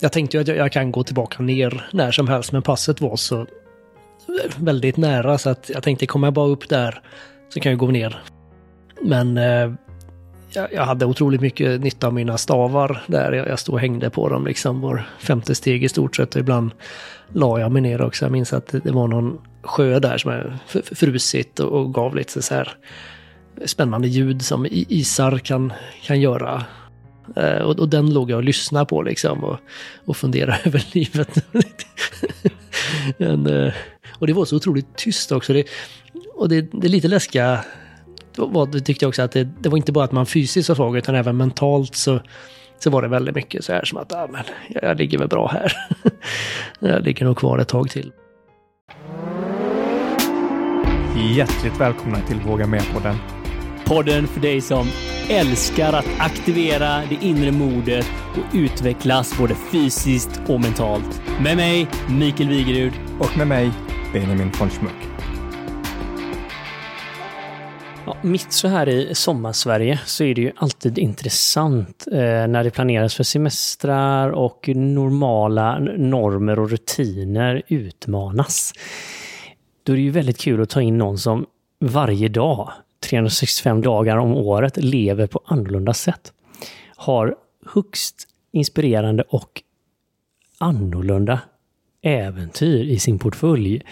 [0.00, 3.00] jag tänkte ju att jag, jag kan gå tillbaka ner när som helst, men passet
[3.00, 3.46] var så
[4.56, 7.02] väldigt nära så att jag tänkte kommer jag bara upp där
[7.48, 8.22] så kan jag gå ner.
[9.02, 9.72] Men eh,
[10.52, 13.32] jag, jag, hade otroligt mycket nytta av mina stavar där.
[13.32, 16.40] Jag, jag stod och hängde på dem liksom var femte steg i stort sett och
[16.40, 16.70] ibland
[17.28, 18.24] la jag mig ner också.
[18.24, 20.58] Jag minns att det, det var någon sjö där som är
[20.94, 22.72] frusit och, och gav lite så här
[23.64, 25.72] spännande ljud som isar kan,
[26.02, 26.64] kan göra.
[27.36, 29.58] Eh, och, och, den låg jag och lyssnade på liksom och,
[30.04, 31.44] och funderade över livet.
[33.16, 33.72] Men, eh,
[34.18, 35.52] och det var så otroligt tyst också.
[35.52, 35.64] Det,
[36.34, 37.64] och det, det är lite läskiga
[38.36, 40.76] var, det tyckte jag också att det, det, var inte bara att man fysiskt var
[40.76, 42.20] svag utan även mentalt så,
[42.78, 45.28] så var det väldigt mycket så här som att ah, men, jag, jag ligger väl
[45.28, 45.72] bra här.
[46.80, 48.12] jag ligger nog kvar ett tag till.
[51.36, 53.39] Hjärtligt välkomna till Våga Med-podden.
[53.90, 54.88] Podden för dig som
[55.30, 61.22] älskar att aktivera det inre modet och utvecklas både fysiskt och mentalt.
[61.42, 62.92] Med mig, Mikael Wigerud.
[63.20, 63.70] Och med mig,
[64.12, 64.92] Benjamin von Schmuck.
[68.06, 72.70] Ja, mitt så här i sommarsverige så är det ju alltid intressant eh, när det
[72.70, 78.72] planeras för semestrar och normala normer och rutiner utmanas.
[79.82, 81.46] Då är det ju väldigt kul att ta in någon som
[81.80, 82.72] varje dag
[83.10, 86.32] 365 dagar om året lever på annorlunda sätt.
[86.96, 87.34] Har
[87.66, 89.62] högst inspirerande och
[90.58, 91.40] annorlunda
[92.02, 93.82] äventyr i sin portfölj.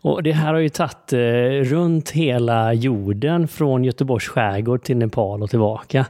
[0.00, 1.18] Och det här har ju tagit eh,
[1.70, 6.06] runt hela jorden från Göteborgs skärgård till Nepal och tillbaka.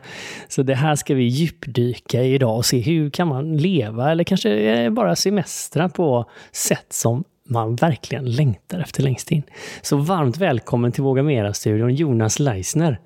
[0.48, 4.24] Så det här ska vi djupdyka i idag och se hur kan man leva eller
[4.24, 9.42] kanske eh, bara semestra på sätt som man verkligen längtar efter längst in.
[9.82, 13.00] Så varmt välkommen till Våga Mera-studion, Jonas Leisner.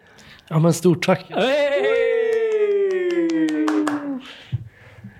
[0.48, 1.26] Ja men stort tack!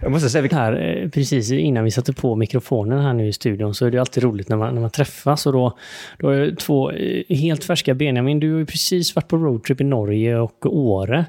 [0.02, 3.74] Jag måste säga här, eh, precis innan vi satte på mikrofonen här nu i studion
[3.74, 5.78] så är det alltid roligt när man, när man träffas och då,
[6.18, 9.84] då är två eh, helt färska Benjamin, du har ju precis varit på roadtrip i
[9.84, 11.26] Norge och Åre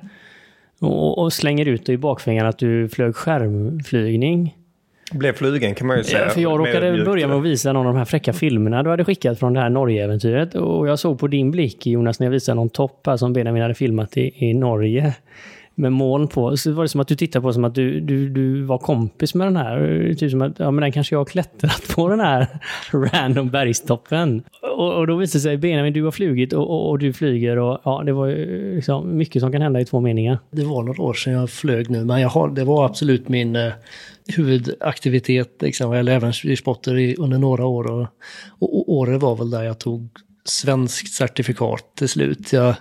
[0.80, 4.56] och, och slänger ut dig i bakfängan att du flög skärmflygning.
[5.12, 6.30] Blev flygen kan man ju säga.
[6.30, 9.06] För jag råkade börja med att visa någon av de här fräcka filmerna du hade
[9.06, 10.56] skickat från det här Norge-äventyret.
[10.56, 13.62] Och jag såg på din blick Jonas när jag visade någon topp här som Benjamin
[13.62, 15.14] hade filmat i, i Norge
[15.76, 16.58] med moln på.
[16.58, 19.34] Så var det som att du tittade på som att du, du, du var kompis
[19.34, 20.14] med den här.
[20.20, 22.48] Typ som att, ja men den kanske jag har klättrat på den här
[22.92, 24.44] random bergstoppen.
[24.78, 27.58] Och, och då visade det sig, Benjamin, du har flugit och, och, och, du flyger
[27.58, 30.40] och ja, det var ju liksom mycket som kan hända i två meningar.
[30.52, 33.56] Det var några år sedan jag flög nu, men jag har, det var absolut min
[33.56, 33.72] eh,
[34.36, 37.92] huvudaktivitet, liksom, eller även spotter under några år.
[37.92, 38.08] Och,
[38.60, 40.10] och, och året var väl där jag tog
[40.44, 42.54] svenskt certifikat till slut.
[42.54, 42.76] Jag,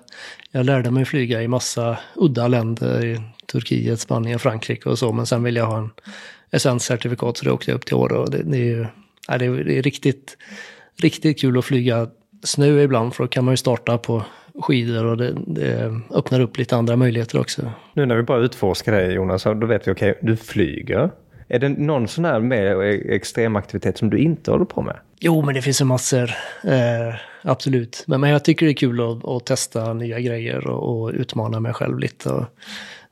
[0.50, 5.26] jag lärde mig flyga i massa udda länder, i Turkiet, Spanien, Frankrike och så, men
[5.26, 5.91] sen ville jag ha en,
[6.50, 8.19] ett svenskt certifikat så då åkte jag upp till Åre.
[8.19, 8.87] Och det, det, är ju,
[9.28, 10.37] ja, det, är, det är riktigt,
[11.03, 12.09] riktigt kul att flyga
[12.43, 16.59] snö ibland för då kan man ju starta på skidor och det, det, öppnar upp
[16.59, 17.72] lite andra möjligheter också.
[17.94, 21.10] Nu när vi bara utforskar det Jonas, då vet vi okej, okay, du flyger.
[21.53, 22.81] Är det någon sån här mer
[23.12, 24.97] extrem aktivitet som du inte håller på med?
[25.21, 26.31] Jo, men det finns ju massor.
[26.65, 28.05] Eh, absolut.
[28.06, 31.61] Men, men jag tycker det är kul att, att testa nya grejer och, och, utmana
[31.61, 32.31] mig själv lite.
[32.31, 32.44] Och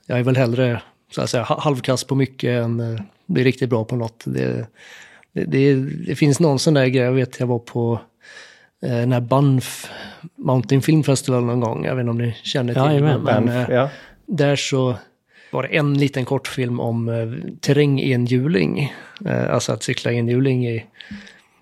[0.06, 3.84] jag är väl hellre så att säga, halvkass på mycket än uh, bli riktigt bra
[3.84, 4.22] på något.
[4.26, 4.66] Det,
[5.32, 5.74] det, det,
[6.06, 8.00] det, finns någon sån där grej, jag vet jag var på
[8.82, 9.90] eh, den här Banff
[10.36, 11.84] Mountain Film Festival någon gång.
[11.84, 13.00] Jag vet inte om ni känner till ja, det.
[13.00, 13.90] Men, Banff, eh, ja.
[14.26, 14.96] där så
[15.50, 18.92] var det en liten kortfilm om eh, terrängenhjuling.
[19.26, 20.84] Eh, alltså att cykla enhjuling i,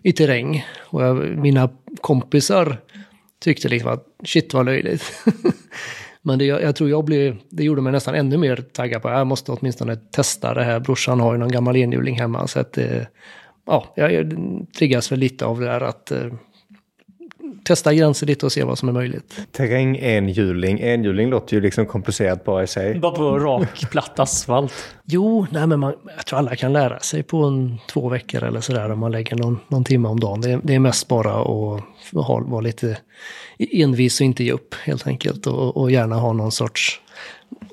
[0.02, 0.64] i terräng.
[0.78, 1.70] Och jag, mina
[2.00, 2.78] kompisar
[3.40, 5.12] tyckte liksom att shit vad löjligt.
[6.22, 9.26] Men det, jag tror jag blev, det gjorde mig nästan ännu mer taggad på, jag
[9.26, 10.80] måste åtminstone testa det här.
[10.80, 13.02] Brorsan har ju någon gammal enhjuling hemma så att eh,
[13.66, 14.36] ja, jag
[14.78, 16.32] triggas väl lite av det där att eh,
[17.64, 19.40] testa gränser lite och se vad som är möjligt.
[19.52, 20.80] Terräng enhjuling.
[20.80, 22.98] Enhjuling låter ju liksom komplicerat bara i sig.
[22.98, 24.72] Bara på rak, platt asfalt.
[25.04, 28.60] Jo, nej men man, jag tror alla kan lära sig på en, två veckor eller
[28.60, 30.40] sådär om man lägger någon, någon timme om dagen.
[30.40, 32.98] Det, det är mest bara att ha, vara lite
[33.58, 35.46] envis och inte ge upp helt enkelt.
[35.46, 37.00] Och, och gärna ha någon sorts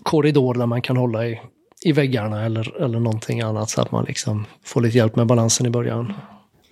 [0.03, 1.41] korridor där man kan hålla i,
[1.85, 5.65] i väggarna eller, eller någonting annat så att man liksom får lite hjälp med balansen
[5.65, 6.13] i början.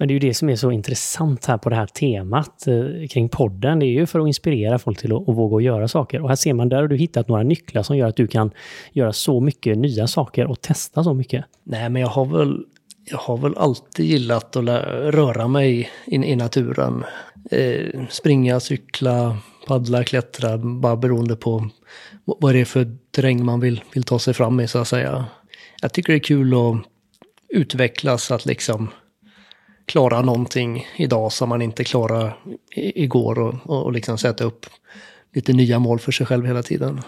[0.02, 3.08] Men det är ju det som är så intressant här på det här temat eh,
[3.08, 3.80] kring podden.
[3.80, 6.22] Det är ju för att inspirera folk till att, att våga göra saker.
[6.22, 8.52] Och här ser man, där har du hittat några nycklar som gör att du kan
[8.92, 11.46] göra så mycket nya saker och testa så mycket.
[11.64, 12.66] Nej, men jag har väl,
[13.06, 14.66] jag har väl alltid gillat att
[15.14, 17.04] röra mig i, i naturen.
[17.52, 19.38] Eh, springa, cykla,
[19.68, 21.70] paddla, klättra, bara beroende på
[22.24, 25.26] vad det är för terräng man vill, vill ta sig fram i så att säga.
[25.82, 26.78] Jag tycker det är kul att
[27.50, 28.90] utvecklas att liksom
[29.86, 32.34] klara någonting idag som man inte klarade
[32.76, 34.66] igår och, och, och liksom sätta upp
[35.34, 37.02] lite nya mål för sig själv hela tiden.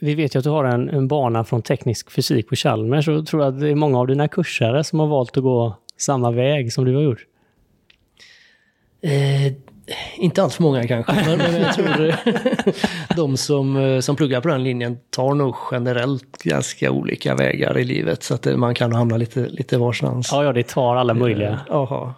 [0.00, 3.26] Vi vet ju att du har en, en bana från teknisk fysik på Chalmers och
[3.26, 6.72] tror att det är många av dina kursare som har valt att gå samma väg
[6.72, 7.26] som du har gjort?
[9.00, 9.52] Eh,
[10.16, 12.14] inte alls för många kanske, men, men jag tror
[13.16, 17.84] de som, eh, som pluggar på den linjen tar nog generellt ganska olika vägar i
[17.84, 18.22] livet.
[18.22, 20.28] Så att man kan hamna lite, lite varstans.
[20.32, 22.14] Ja, ja, det tar alla möjliga eh, Aha.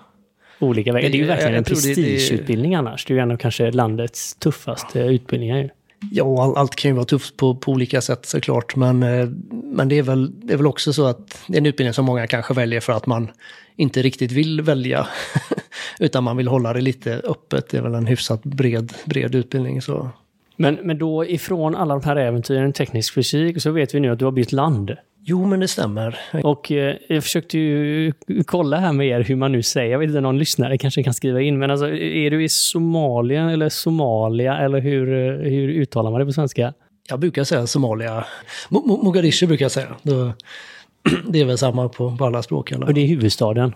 [0.59, 1.09] olika vägar.
[1.09, 3.05] Det är ju verkligen en prestigeutbildning annars.
[3.07, 5.71] Det är ju en av kanske landets tuffaste utbildningar.
[6.11, 8.77] Ja, all, allt kan ju vara tufft på, på olika sätt såklart.
[8.77, 11.67] Men, eh, men det, är väl, det är väl också så att det är en
[11.67, 13.31] utbildning som många kanske väljer för att man
[13.77, 15.07] inte riktigt vill välja.
[15.99, 17.69] utan man vill hålla det lite öppet.
[17.69, 19.83] Det är väl en hyfsat bred, bred utbildning.
[19.83, 20.11] Så.
[20.57, 24.19] Men, men då ifrån alla de här äventyren, teknisk fysik, så vet vi nu att
[24.19, 24.97] du har bytt land.
[25.23, 26.19] Jo, men det stämmer.
[26.45, 28.13] Och eh, jag försökte ju
[28.47, 29.91] kolla här med er hur man nu säger.
[29.93, 31.59] Jag vet inte, någon lyssnare kanske kan skriva in.
[31.59, 35.07] Men alltså, är du i Somalia eller Somalia eller hur,
[35.45, 36.75] hur uttalar man det på svenska?
[37.09, 38.25] Jag brukar säga Somalia.
[38.71, 39.97] Mogadishu brukar jag säga.
[41.29, 42.73] Det är väl samma på, på alla språk.
[42.73, 42.87] Eller?
[42.87, 43.75] Och det är huvudstaden?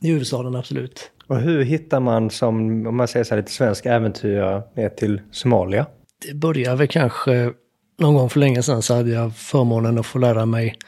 [0.00, 1.10] Det är huvudstaden, absolut.
[1.26, 5.20] Och hur hittar man som, om man säger så här, lite svensk äventyrare ner till
[5.30, 5.86] Somalia?
[6.26, 7.52] Det börjar väl kanske
[7.96, 10.78] någon gång för länge sedan så hade jag förmånen att få lära mig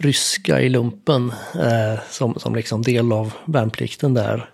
[0.00, 4.50] ryska i lumpen eh, som, som liksom del av värnplikten där.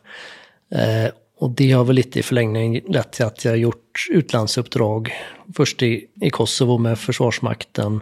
[0.70, 5.12] Eh, och det har väl lite i förlängningen lett till att jag gjort utlandsuppdrag.
[5.56, 8.00] Först i, i Kosovo med Försvarsmakten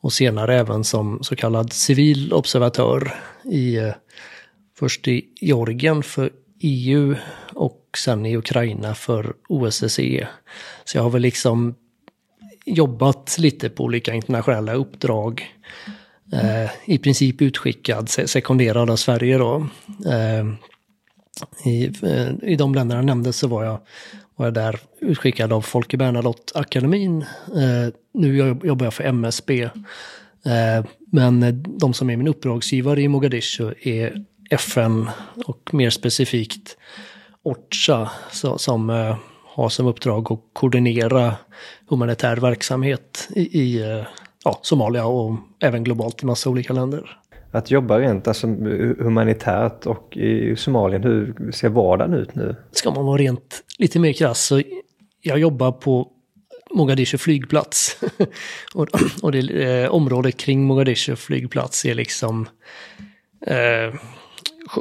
[0.00, 3.14] och senare även som så kallad civil observatör
[3.44, 3.92] i eh,
[4.78, 7.14] först i Georgien för EU
[7.54, 10.28] och sen i Ukraina för OSSE.
[10.84, 11.74] Så jag har väl liksom
[12.64, 15.54] jobbat lite på olika internationella uppdrag.
[16.32, 19.66] Eh, I princip utskickad, sekonderad av Sverige då.
[20.06, 20.46] Eh,
[21.70, 23.80] i, eh, I de länderna jag nämnde så var jag,
[24.36, 27.22] var jag där utskickad av Folke Bernadotte-akademin.
[27.56, 29.62] Eh, nu jobbar jag för MSB.
[30.44, 35.10] Eh, men de som är min uppdragsgivare i Mogadishu är FN
[35.46, 36.76] och mer specifikt
[37.42, 39.16] OCHA så, som eh,
[39.62, 41.34] har som uppdrag att koordinera
[41.88, 44.06] humanitär verksamhet i, i eh,
[44.44, 47.16] ja, Somalia och även globalt i massa olika länder.
[47.52, 48.46] Att jobba rent alltså,
[48.98, 52.56] humanitärt och i Somalien, hur ser vardagen ut nu?
[52.72, 54.62] Ska man vara rent lite mer krass så
[55.22, 56.08] jag jobbar på
[56.74, 58.00] Mogadishu flygplats.
[58.74, 58.88] och,
[59.22, 62.48] och det eh, området kring Mogadishu flygplats är liksom
[63.46, 63.94] eh,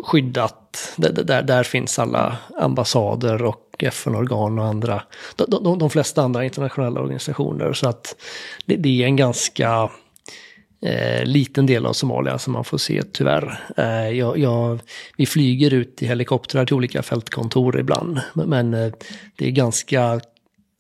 [0.04, 0.94] skyddat.
[0.98, 5.04] Där, där, där, finns alla ambassader och FN-organ och andra.
[5.36, 7.74] De, de, de, flesta andra internationella organisationer.
[7.74, 8.16] Så att
[8.66, 9.90] det, det är en ganska
[10.82, 13.60] eh, liten del av Somalia som man får se tyvärr.
[13.78, 14.80] Eh, jag, jag,
[15.18, 18.22] vi flyger ut i helikoptrar till olika fältkontor ibland.
[18.34, 18.92] Men eh,
[19.38, 20.20] det är ganska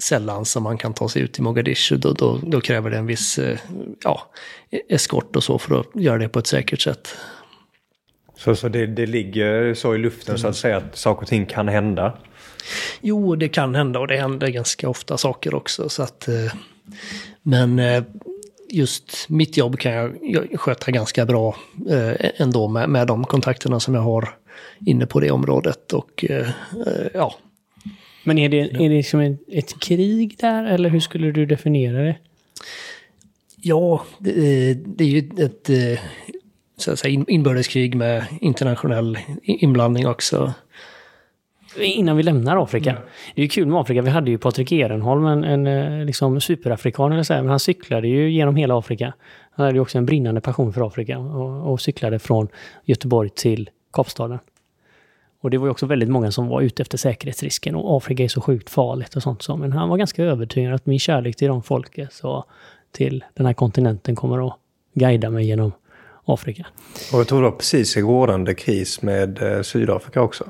[0.03, 1.97] sällan som man kan ta sig ut till Mogadishu.
[1.97, 3.59] Då, då, då kräver det en viss eh,
[4.03, 4.31] ja,
[4.89, 7.15] eskort och så för att göra det på ett säkert sätt.
[8.35, 10.37] Så, så det, det ligger så i luften mm.
[10.37, 12.17] så att säga att saker och ting kan hända?
[13.01, 15.89] Jo, det kan hända och det händer ganska ofta saker också.
[15.89, 16.53] Så att, eh,
[17.41, 18.03] men eh,
[18.69, 19.91] just mitt jobb kan
[20.21, 21.55] jag sköta ganska bra
[21.89, 24.29] eh, ändå med, med de kontakterna som jag har
[24.85, 25.93] inne på det området.
[25.93, 26.25] Och
[27.13, 27.35] ja.
[28.23, 32.15] Men är det, är det liksom ett krig där eller hur skulle du definiera det?
[33.61, 35.69] Ja, det, det är ju ett
[36.81, 40.53] så att säga, inbördeskrig med internationell inblandning också.
[41.77, 42.89] Innan vi lämnar Afrika.
[42.91, 43.03] Mm.
[43.35, 44.01] Det är ju kul med Afrika.
[44.01, 47.59] Vi hade ju Patrik Ehrenholm, en, en eh, liksom superafrikan, eller så här, men han
[47.59, 49.13] cyklade ju genom hela Afrika.
[49.51, 52.47] Han hade ju också en brinnande passion för Afrika och, och cyklade från
[52.85, 54.39] Göteborg till Kapstaden.
[55.41, 58.27] Och det var ju också väldigt många som var ute efter säkerhetsrisken och Afrika är
[58.27, 59.41] så sjukt farligt och sånt.
[59.41, 59.55] Så.
[59.55, 62.45] Men han var ganska övertygad att min kärlek till de folket och
[62.91, 64.53] till den här kontinenten kommer att
[64.93, 65.71] guida mig genom
[66.25, 66.67] Afrika.
[67.13, 70.45] Och jag tror det var precis i rådande kris med eh, Sydafrika också.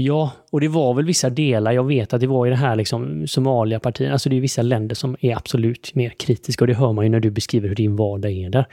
[0.00, 1.72] Ja, och det var väl vissa delar.
[1.72, 4.12] Jag vet att det var i det här liksom Somalia-partiet.
[4.12, 7.10] Alltså det är vissa länder som är absolut mer kritiska och det hör man ju
[7.10, 8.66] när du beskriver hur din vardag är där.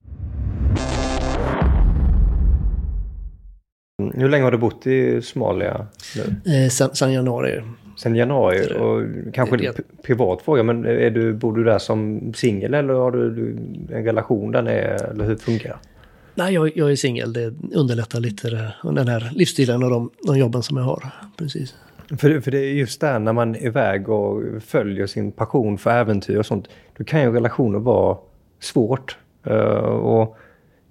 [4.02, 6.54] Mm, hur länge har du bott i Somalia nu?
[6.54, 7.62] Eh, sen, sen januari.
[7.98, 8.78] Sen januari?
[8.80, 13.12] Och kanske en privat fråga, men är du, bor du där som singel eller har
[13.12, 13.58] du
[13.92, 14.96] en relation där nere?
[14.96, 15.95] Eller hur funkar det?
[16.36, 17.34] Nej, jag, jag är singel.
[17.34, 21.12] Det underlättar lite det, den här livsstilen och de, de jobben som jag har.
[21.38, 21.76] Precis.
[22.18, 25.92] För, för det är just där när man är iväg och följer sin passion för
[25.92, 26.68] äventyr och sånt.
[26.98, 28.18] Då kan ju relationer vara
[28.62, 29.18] svårt.
[29.48, 30.38] Uh, och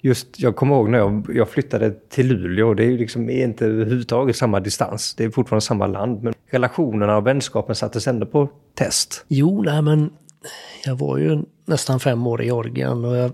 [0.01, 2.75] just, jag kommer ihåg när jag, jag flyttade till Luleå.
[2.75, 5.15] Det är ju liksom inte överhuvudtaget samma distans.
[5.15, 6.23] Det är fortfarande samma land.
[6.23, 9.25] Men relationerna och vänskapen sattes ändå på test.
[9.29, 10.11] Jo, nej men
[10.85, 13.33] jag var ju nästan fem år i Georgien och jag,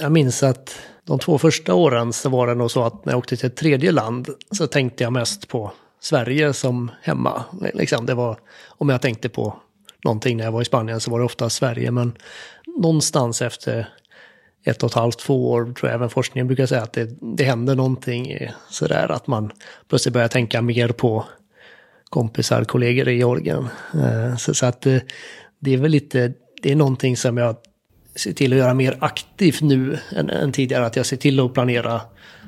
[0.00, 3.18] jag minns att de två första åren så var det nog så att när jag
[3.18, 7.44] åkte till ett tredje land så tänkte jag mest på Sverige som hemma.
[7.74, 9.56] Liksom det var, om jag tänkte på
[10.04, 11.90] någonting när jag var i Spanien så var det ofta Sverige.
[11.90, 12.16] Men
[12.66, 13.88] någonstans efter
[14.64, 17.44] ett och ett halvt, två år tror jag även forskningen brukar säga att det, det
[17.44, 19.50] händer någonting sådär att man
[19.88, 21.24] plötsligt börjar tänka mer på
[22.10, 23.68] kompisar, kollegor i Georgien.
[23.94, 25.04] Eh, så, så att det,
[25.58, 26.32] det är väl lite,
[26.62, 27.56] det är någonting som jag
[28.16, 30.86] ser till att göra mer aktivt nu än, än tidigare.
[30.86, 32.00] Att jag ser till att planera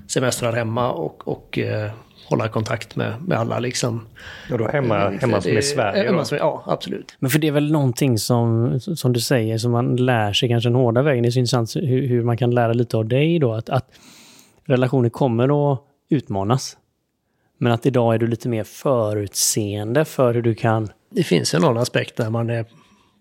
[0.07, 1.91] semestrar hemma och, och eh,
[2.29, 4.07] hålla kontakt med, med alla liksom.
[4.53, 6.05] Och då hemma, eh, hemma som i Sverige?
[6.05, 7.17] Hemma som, ja, absolut.
[7.19, 10.69] Men för det är väl någonting som, som du säger, som man lär sig kanske
[10.69, 11.23] den hårda vägen.
[11.23, 13.55] Det är så intressant hur, hur man kan lära lite av dig då.
[13.55, 13.91] Att, att
[14.65, 16.77] relationer kommer att utmanas.
[17.59, 20.89] Men att idag är du lite mer förutseende för hur du kan...
[21.11, 22.67] Det finns en annan aspekt där man är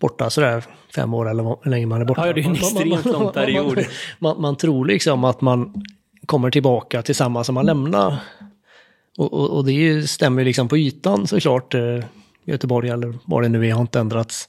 [0.00, 0.64] borta sådär
[0.94, 2.26] fem år eller hur länge man är borta.
[2.26, 3.76] Ja, det är en extremt lång period.
[3.76, 3.84] Man,
[4.18, 5.84] man, man, tror liksom att man
[6.26, 8.16] kommer tillbaka till samma som man lämnar.
[9.16, 11.74] Och, och, och det stämmer liksom på ytan såklart.
[11.74, 12.04] Eh,
[12.48, 14.48] Göteborg eller vad det nu är har inte ändrats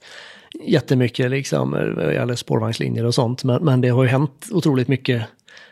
[0.63, 3.43] jättemycket liksom, eller spårvagnslinjer och sånt.
[3.43, 5.23] Men, men det har ju hänt otroligt mycket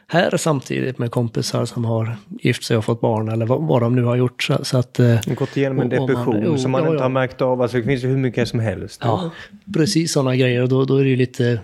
[0.07, 3.95] här samtidigt med kompisar som har gift sig och fått barn eller vad, vad de
[3.95, 4.43] nu har gjort.
[4.43, 7.41] Så, så att, eh, gått igenom en depression man, som man ja, inte har märkt
[7.41, 7.61] av.
[7.61, 9.01] Alltså, det finns ju hur mycket som helst.
[9.03, 9.31] Ja,
[9.73, 10.61] precis sådana grejer.
[10.61, 11.59] Och då, då är det ju lite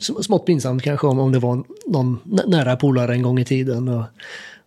[0.00, 3.88] smått pinsamt kanske om, om det var någon nära polare en gång i tiden.
[3.88, 4.04] Och,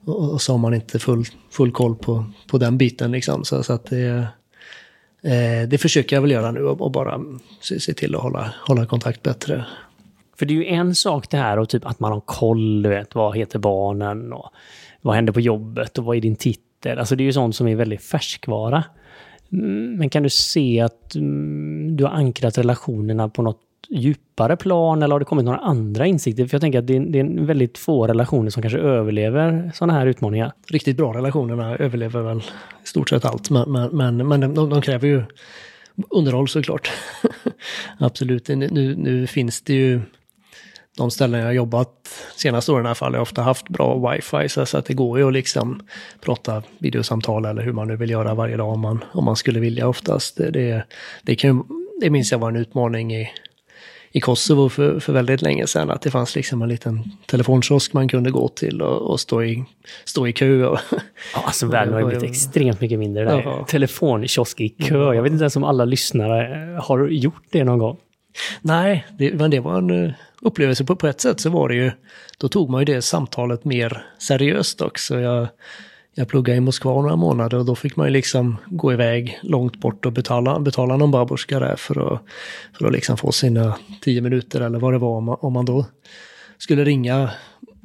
[0.05, 3.45] och, och så har man inte full, full koll på, på den biten liksom.
[3.45, 4.27] Så, så att det,
[5.23, 7.21] eh, det försöker jag väl göra nu och, och bara
[7.61, 9.65] se, se, till att hålla, hålla kontakt bättre.
[10.35, 12.89] För det är ju en sak det här och typ att man har koll, du
[12.89, 14.49] vet, vad heter barnen och
[15.01, 16.99] vad händer på jobbet och vad är din titel?
[16.99, 18.83] Alltså det är ju sånt som är väldigt färskvara.
[19.51, 23.59] Mm, men kan du se att mm, du har ankrat relationerna på något
[23.89, 26.45] djupare plan eller har det kommit några andra insikter?
[26.45, 29.93] För jag tänker att det är, det är väldigt få relationer som kanske överlever sådana
[29.93, 30.51] här utmaningar.
[30.67, 32.37] Riktigt bra relationerna överlever väl
[32.83, 35.23] i stort sett allt, men, men, men, men de, de kräver ju
[36.09, 36.91] underhåll såklart.
[37.97, 40.01] Absolut, nu, nu finns det ju
[40.97, 41.89] de ställen jag har jobbat
[42.35, 45.19] senaste åren i alla fall har jag ofta haft bra wifi så att det går
[45.19, 45.81] ju att liksom
[46.21, 49.59] prata videosamtal eller hur man nu vill göra varje dag om man, om man skulle
[49.59, 50.37] vilja oftast.
[50.37, 50.83] Det, det,
[51.21, 51.67] det, kan,
[52.01, 53.29] det minns jag var en utmaning i
[54.15, 55.89] i Kosovo för, för väldigt länge sedan.
[55.89, 59.65] Att det fanns liksom en liten telefonkiosk man kunde gå till och, och stå, i,
[60.05, 60.65] stå i kö.
[60.65, 60.79] Och,
[61.33, 63.41] ja, alltså världen har ju blivit extremt mycket mindre där.
[63.41, 63.65] Jaha.
[63.65, 65.13] Telefonkiosk i kö.
[65.13, 67.97] Jag vet inte ens om alla lyssnare har gjort det någon gång.
[68.61, 70.11] Nej, det, men det var en eh,
[70.43, 70.85] upplevelse.
[70.85, 71.91] På, på ett sätt så var det ju,
[72.37, 75.19] då tog man ju det samtalet mer seriöst också.
[75.19, 75.47] Jag,
[76.15, 79.77] jag pluggade i Moskva några månader och då fick man ju liksom gå iväg långt
[79.77, 82.21] bort och betala, betala någon babuska där för att,
[82.77, 85.17] för att liksom få sina tio minuter eller vad det var.
[85.17, 85.85] Om man, om man då
[86.57, 87.29] skulle ringa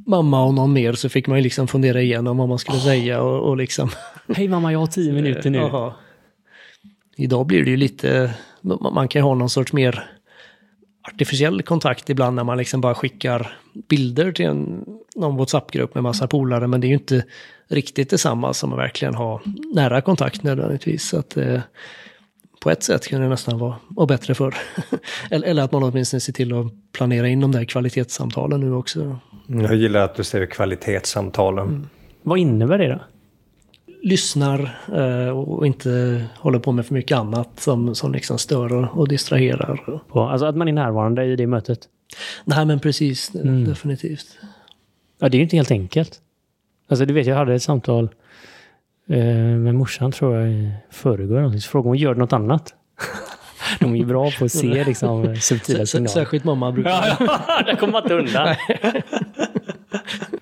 [0.07, 2.85] mamma och någon mer så fick man ju liksom fundera igenom vad man skulle oh.
[2.85, 3.91] säga och, och liksom...
[4.37, 5.71] Hej mamma, jag har tio minuter nu.
[7.17, 8.35] Idag blir det ju lite,
[8.93, 10.18] man kan ju ha någon sorts mer
[11.03, 14.85] artificiell kontakt ibland när man liksom bara skickar bilder till en,
[15.17, 16.67] någon WhatsApp-grupp med massa polare.
[16.67, 17.25] Men det är ju inte
[17.69, 19.41] riktigt detsamma som att verkligen ha
[19.75, 21.09] nära kontakt nödvändigtvis.
[21.09, 21.61] Så att, eh,
[22.61, 24.55] på ett sätt kan det nästan vara, bättre för.
[25.31, 29.19] eller, eller att man åtminstone ser till att planera in de där kvalitetssamtalen nu också.
[29.47, 31.69] Jag gillar att du säger kvalitetssamtalen.
[31.69, 31.89] Mm.
[32.23, 33.01] Vad innebär det då?
[34.03, 39.09] Lyssnar eh, och inte håller på med för mycket annat som, som liksom stör och,
[39.09, 40.01] distraherar.
[40.13, 41.79] Alltså att man är närvarande i det mötet?
[42.45, 43.65] Nej men precis, mm.
[43.65, 44.27] definitivt.
[45.19, 46.21] Ja det är ju inte helt enkelt.
[46.89, 48.09] Alltså du vet jag hade ett samtal
[49.09, 51.59] eh, med morsan tror jag i förrgår.
[51.59, 52.75] Så frågade hon, gör du något annat?
[53.81, 56.09] De är ju bra på att se liksom, subtila signaler.
[56.09, 56.91] Särskilt mamma brukar...
[57.21, 58.57] ja, där kommer man inte undan.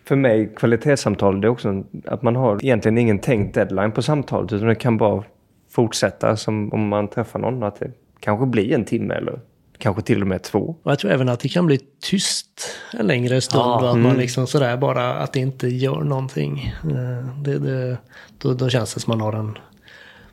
[0.08, 4.52] För mig, kvalitetssamtal, det är också att man har egentligen ingen tänkt deadline på samtalet.
[4.52, 5.24] Utan det kan bara
[5.70, 7.62] fortsätta som om man träffar någon.
[7.62, 9.40] Att det kanske blir en timme eller
[9.78, 10.76] kanske till och med två.
[10.82, 13.62] Och jag tror även att det kan bli tyst en längre stund.
[13.62, 14.02] Ja, att mm.
[14.02, 16.74] man liksom sådär bara, att det inte gör någonting.
[16.84, 17.96] Eh, det, det,
[18.38, 19.58] då, då känns det som man har en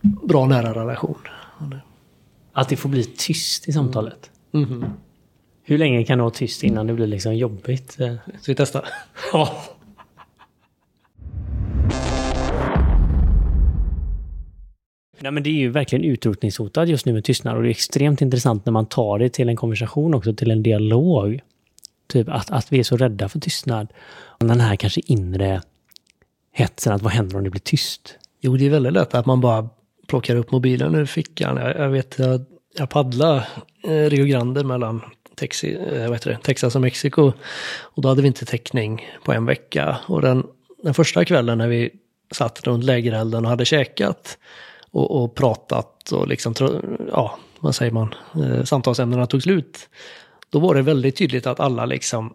[0.01, 1.19] bra nära relation.
[2.53, 4.31] Att det får bli tyst i samtalet?
[4.53, 4.71] Mm.
[4.71, 4.89] Mm.
[5.65, 7.91] Hur länge kan det vara tyst innan det blir liksom jobbigt?
[7.91, 8.17] Ska
[8.47, 8.85] vi testa?
[9.33, 9.63] Ja.
[15.19, 18.21] Nej, men det är ju verkligen utrotningshotat just nu med tystnad och det är extremt
[18.21, 21.41] intressant när man tar det till en konversation också, till en dialog.
[22.07, 23.87] Typ att, att vi är så rädda för tystnad.
[24.15, 25.61] Och den här kanske inre
[26.51, 28.17] hetsen att vad händer om det blir tyst?
[28.41, 29.69] Jo, det är väldigt lätt att man bara
[30.07, 31.57] plockar upp mobilen ur fickan.
[31.57, 32.45] Jag, jag vet, jag,
[32.77, 33.47] jag paddlade
[33.83, 35.01] eh, Rio Grande mellan
[35.35, 37.31] Texi, eh, vad heter det, Texas och Mexiko.
[37.81, 39.97] Och då hade vi inte täckning på en vecka.
[40.05, 40.47] Och den,
[40.83, 41.89] den första kvällen när vi
[42.31, 44.37] satt runt lägerelden och hade käkat
[44.91, 46.53] och, och pratat och liksom,
[47.11, 49.89] ja, vad säger man, eh, samtalsämnena tog slut.
[50.49, 52.33] Då var det väldigt tydligt att alla liksom,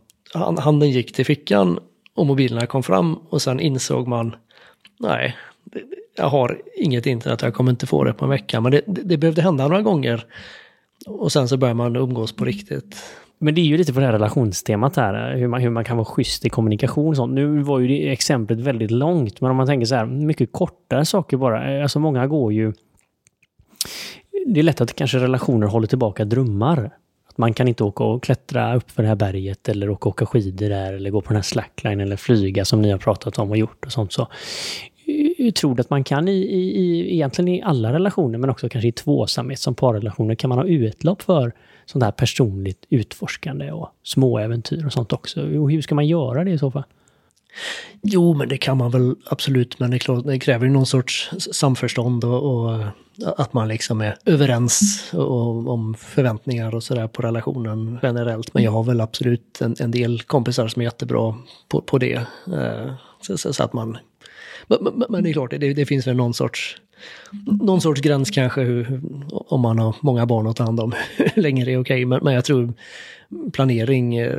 [0.59, 1.79] handen gick till fickan
[2.15, 4.37] och mobilerna kom fram och sen insåg man,
[4.99, 5.37] nej,
[6.17, 8.61] jag har inget internet, jag kommer inte få det på en vecka.
[8.61, 10.27] Men det, det behövde hända några gånger.
[11.07, 12.97] Och sen så börjar man umgås på riktigt.
[13.39, 15.97] Men det är ju lite på det här relationstemat här, hur man, hur man kan
[15.97, 17.35] vara schysst i kommunikation och sånt.
[17.35, 21.05] Nu var ju det exemplet väldigt långt, men om man tänker så här, mycket kortare
[21.05, 21.75] saker bara.
[21.75, 22.73] Eh, alltså många går ju...
[24.47, 26.91] Det är lätt att kanske relationer håller tillbaka drömmar.
[27.29, 30.27] Att man kan inte åka och klättra upp för det här berget eller åka, åka
[30.27, 33.51] skidor där eller gå på den här slackline eller flyga som ni har pratat om
[33.51, 34.13] och gjort och sånt.
[34.13, 34.29] Så
[35.41, 38.93] jag tror att man kan i, i, egentligen i alla relationer, men också kanske i
[38.93, 41.53] tvåsamhet som parrelationer, kan man ha utlopp för
[41.87, 45.41] sånt här personligt utforskande och små äventyr och sånt också.
[45.41, 46.85] Och hur ska man göra det i så fall?
[48.03, 51.31] Jo, men det kan man väl absolut, men det, klart, det kräver ju någon sorts
[51.53, 52.85] samförstånd och, och
[53.37, 58.55] att man liksom är överens och, om förväntningar och sådär på relationen generellt.
[58.55, 61.35] Men jag har väl absolut en, en del kompisar som är jättebra
[61.69, 62.27] på, på det.
[62.47, 63.99] Eh, så, så, så, att man...
[64.67, 66.77] Men, men det är klart, det, det finns väl någon sorts
[67.61, 71.43] någon sorts gräns kanske hur, om man har många barn att ta hand om, hur
[71.43, 71.95] länge det är okej.
[71.95, 72.07] Okay.
[72.07, 72.73] Men, men jag tror
[73.53, 74.39] planering eh,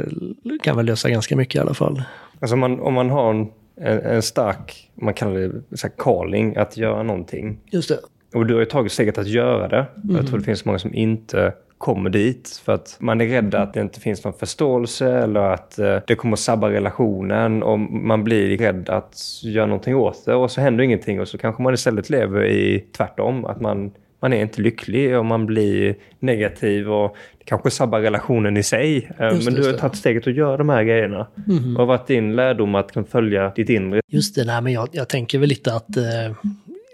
[0.64, 2.04] kan väl lösa ganska mycket i alla fall.
[2.40, 3.48] Alltså om man, om man har en,
[3.82, 7.60] en stark, man kallar det så calling, att göra någonting.
[7.72, 8.00] Just det.
[8.34, 9.86] Och du har ju tagit steget att göra det.
[10.04, 10.16] Mm.
[10.16, 12.62] Jag tror det finns många som inte kommer dit.
[12.66, 16.16] För att man är rädd att det inte finns någon förståelse eller att eh, det
[16.16, 17.64] kommer att sabba relationen.
[17.64, 21.22] Och man blir rädd att göra någonting åt det och så händer ingenting.
[21.22, 23.46] Och så kanske man istället lever i tvärtom.
[23.46, 28.58] Att man, man är inte lycklig och man blir negativ och det kanske sabbar relationen
[28.58, 29.12] i sig.
[29.20, 31.28] Eh, just Men du har tagit steget att göra de här grejerna.
[31.48, 31.74] Mm.
[31.74, 34.02] Vad har varit din lärdom att följa ditt inre?
[34.08, 36.04] Just det, nej, men jag, jag tänker väl lite att eh,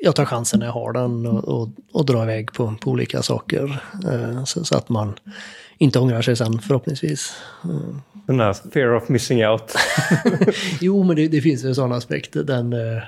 [0.05, 3.21] jag tar chansen när jag har den och, och, och drar iväg på, på olika
[3.21, 3.83] saker.
[4.11, 5.13] Eh, så, så, att man
[5.77, 7.33] inte ångrar sig sen förhoppningsvis.
[7.63, 7.95] Eh.
[8.27, 9.75] Den där fear of missing out.
[10.81, 12.43] jo, men det, det finns ju sådana aspekter.
[12.43, 13.03] Den, eh,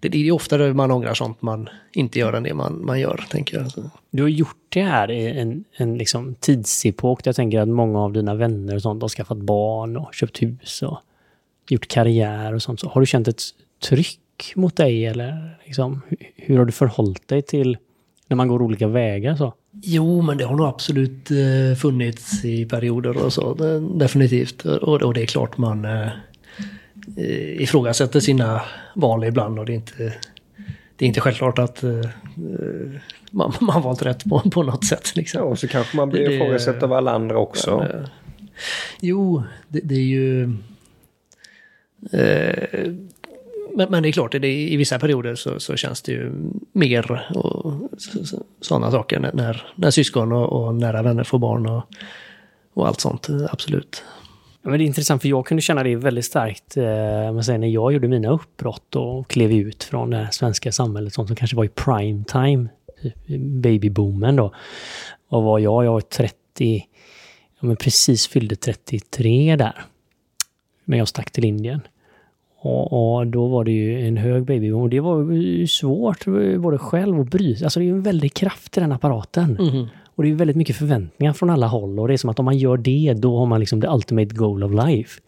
[0.00, 3.24] det, det är oftare man ångrar sånt man inte gör än det man, man gör,
[3.30, 3.90] tänker jag.
[4.10, 7.26] Du har gjort det här i en, en liksom tidsepok.
[7.26, 10.82] Jag tänker att många av dina vänner och sånt har skaffat barn och köpt hus
[10.82, 10.98] och
[11.68, 12.80] gjort karriär och sånt.
[12.80, 13.42] Så har du känt ett
[13.88, 14.20] tryck
[14.56, 15.06] mot dig?
[15.06, 16.02] Eller liksom,
[16.36, 17.76] hur har du förhållit dig till
[18.28, 19.36] när man går olika vägar?
[19.36, 19.54] Så?
[19.82, 23.54] Jo, men det har nog absolut eh, funnits i perioder och så.
[23.98, 24.64] Definitivt.
[24.64, 26.08] Och, och det är klart man eh,
[27.16, 28.62] eh, ifrågasätter sina
[28.94, 30.14] val ibland och det är inte,
[30.96, 31.90] det är inte självklart att eh,
[33.30, 35.16] man, man valt rätt på, på något sätt.
[35.16, 35.40] Liksom.
[35.40, 37.78] Ja, och så kanske man blir ifrågasatt av alla andra också.
[37.78, 38.08] Men, eh,
[39.00, 40.42] jo, det, det, är ju...
[42.12, 42.92] Eh,
[43.78, 46.32] men, men, det är klart, det, i vissa perioder så, så känns det ju
[46.72, 47.74] mer och
[48.60, 51.82] sådana saker när, när, när syskon och, och, nära vänner får barn och,
[52.74, 53.26] och allt sånt.
[53.50, 54.04] Absolut.
[54.62, 57.58] Ja, men det är intressant för jag kunde känna det väldigt starkt eh, man säger,
[57.58, 61.56] när jag gjorde mina uppbrott och klev ut från det svenska samhället, sånt som kanske
[61.56, 62.68] var i prime time,
[63.62, 64.54] babyboomen då.
[65.28, 65.84] Och var jag?
[65.84, 66.86] Jag var 30,
[67.60, 69.84] ja, men precis fyllde 33 där.
[70.84, 71.80] Men jag stack till Indien.
[72.60, 74.82] Och, och, då var det ju en hög babyboom.
[74.82, 76.24] Och det var svårt
[76.58, 77.64] både själv och bryta.
[77.64, 79.56] Alltså det är ju en väldig kraft i den apparaten.
[79.60, 79.86] Mm.
[80.14, 82.00] Och det är väldigt mycket förväntningar från alla håll.
[82.00, 84.34] Och det är som att om man gör det, då har man liksom the ultimate
[84.34, 85.20] goal of life.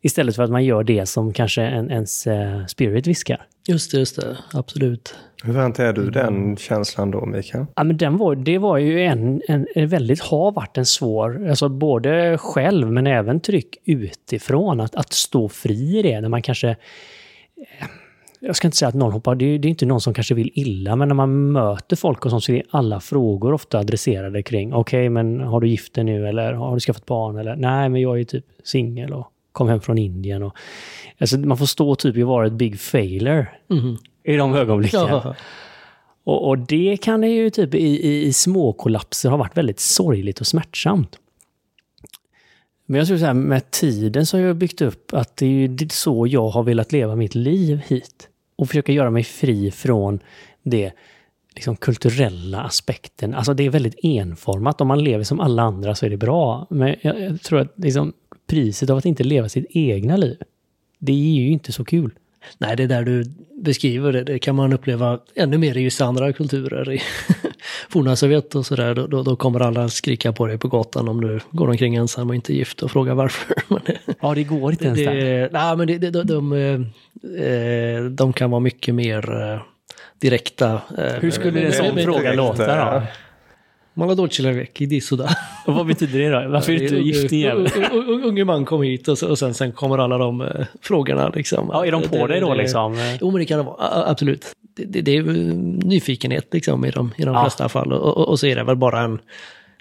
[0.00, 3.46] Istället för att man gör det som kanske en, ens uh, spirit viskar.
[3.68, 4.38] Just det, just det.
[4.52, 5.14] Absolut.
[5.44, 7.66] Hur hanterar du den känslan då, Mikael?
[7.76, 11.48] Ja, men den var, det var ju en, en, en väldigt, har varit en svår,
[11.48, 16.42] alltså både själv men även tryck utifrån, att, att stå fri i det när man
[16.42, 17.86] kanske eh,
[18.40, 20.34] jag ska inte säga att någon hoppar, det är, det är inte någon som kanske
[20.34, 24.42] vill illa, men när man möter folk och sånt så är alla frågor ofta adresserade
[24.42, 27.56] kring, okej, okay, men har du gift dig nu eller har du skaffat barn eller
[27.56, 30.56] nej, men jag är typ singel och kom hem från Indien och
[31.18, 33.46] alltså man får stå typ i vara ett big failure.
[33.70, 33.96] Mm
[34.28, 35.00] i de ögonblicken.
[35.00, 35.34] Ja.
[36.24, 40.40] Och, och, det kan ju typ i, i, i små kollapser ha varit väldigt sorgligt
[40.40, 41.18] och smärtsamt.
[42.86, 45.92] Men jag tror så här, med tiden så har jag byggt upp att det är
[45.92, 48.28] så jag har velat leva mitt liv hit.
[48.56, 50.20] Och försöka göra mig fri från
[50.62, 50.92] det
[51.54, 53.34] liksom, kulturella aspekten.
[53.34, 54.80] Alltså det är väldigt enformat.
[54.80, 56.66] Om man lever som alla andra så är det bra.
[56.70, 58.12] Men jag, jag tror att liksom,
[58.48, 60.36] priset av att inte leva sitt egna liv,
[60.98, 62.10] det är ju inte så kul.
[62.58, 63.24] Nej, det där du
[63.62, 66.92] beskriver, det, det kan man uppleva ännu mer i vissa andra kulturer.
[66.92, 67.00] I
[67.88, 71.20] forna Sovjet och sådär, då, då, då, kommer alla skrika på dig på gatan om
[71.20, 73.56] du går omkring ensam och inte är gift och frågar varför.
[74.20, 75.48] ja, det går inte ens där.
[75.52, 76.82] Nej, men det, de, de, de,
[77.44, 79.60] eh, de kan vara mycket mer eh,
[80.20, 80.72] direkta.
[80.98, 83.02] Eh, Hur skulle en sån fråga låta då?
[83.97, 85.29] Молодой человек, иди сюда.
[85.65, 86.49] Och vad betyder det då?
[86.49, 87.67] Varför är du inte gift igen?
[88.23, 90.47] Unge man kom hit och, och sen, sen kommer alla de uh,
[90.81, 91.29] frågorna.
[91.29, 91.69] Liksom.
[91.73, 93.17] Ja, är de på det, dig då liksom?
[93.21, 94.05] Jo, men det kan det vara.
[94.09, 94.45] Absolut.
[94.75, 95.23] Det, det, det är
[95.87, 97.43] nyfikenhet liksom i de, i de ja.
[97.43, 97.93] flesta fall.
[97.93, 99.19] Och, och, och, så är det väl bara en...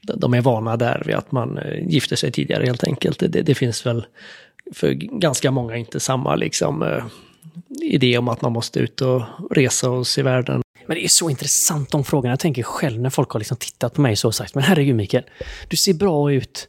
[0.03, 3.19] De är vana där vid att man uh, gifter sig tidigare helt enkelt.
[3.19, 4.05] Det, det, finns väl
[4.75, 4.91] för
[5.21, 7.05] ganska många inte samma liksom, uh,
[7.83, 10.63] idé om att man måste ut och resa och se världen.
[10.88, 12.32] men det är så intressant de frågorna.
[12.32, 14.96] Jag tänker själv när folk har liksom tittat på mig så och sagt, men herregud
[14.96, 15.24] Mikael,
[15.68, 16.68] du ser bra ut.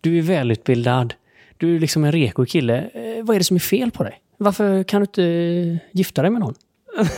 [0.00, 1.14] Du är välutbildad.
[1.56, 2.78] Du är liksom en reko kille.
[2.78, 4.20] Eh, vad är det som är fel på dig?
[4.36, 6.54] Varför kan du inte eh, gifta dig med någon?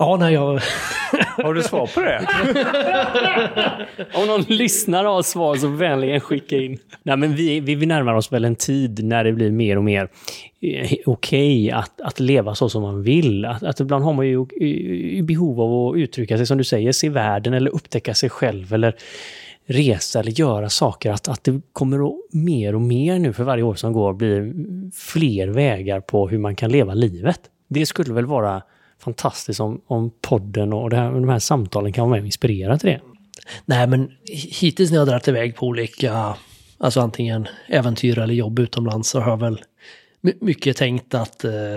[0.00, 0.60] Ja, nej, jag...
[1.36, 2.26] Har du svar på det?
[4.14, 6.78] Om någon lyssnar och har svar så vänligen skicka in.
[7.02, 9.84] Nej, men vi, vi, vi närmar oss väl en tid när det blir mer och
[9.84, 10.08] mer
[10.60, 13.44] eh, okej okay att, att leva så som man vill.
[13.44, 14.46] Att, att ibland har man ju
[15.00, 18.74] i behov av att uttrycka sig, som du säger, se världen eller upptäcka sig själv
[18.74, 18.94] eller
[19.66, 21.10] resa eller göra saker.
[21.10, 24.52] Att, att det kommer att mer och mer nu för varje år som går blir
[24.94, 27.40] fler vägar på hur man kan leva livet.
[27.68, 28.62] Det skulle väl vara
[29.00, 32.78] fantastiskt om, om podden och det här, de här samtalen kan vara med och inspirera
[32.78, 33.00] till det.
[33.64, 34.10] Nej, men
[34.60, 36.34] hittills när jag har dragit iväg på olika,
[36.78, 39.60] alltså antingen äventyr eller jobb utomlands så har jag väl
[40.20, 41.76] mycket tänkt att eh,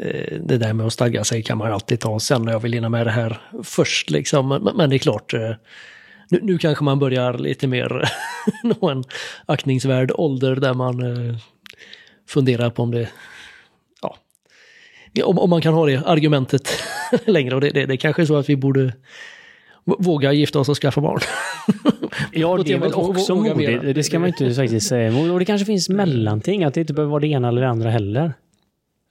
[0.00, 2.72] eh, det där med att stagga sig kan man alltid ta sen när jag vill
[2.72, 4.48] hinna med det här först liksom.
[4.48, 5.50] Men, men det är klart, eh,
[6.28, 8.10] nu, nu, kanske man börjar lite mer
[8.62, 9.04] nå en
[9.46, 11.36] aktningsvärd ålder där man eh,
[12.28, 13.08] funderar på om det
[15.22, 16.68] om, om man kan ha det argumentet
[17.24, 17.54] längre.
[17.54, 18.92] Och det, det, det kanske är så att vi borde
[19.84, 21.20] våga gifta oss och skaffa barn.
[22.32, 23.94] ja, det är väl också modigt.
[23.94, 25.32] Det ska man inte faktiskt säga.
[25.32, 27.90] Och det kanske finns mellanting, att det inte behöver vara det ena eller det andra
[27.90, 28.32] heller.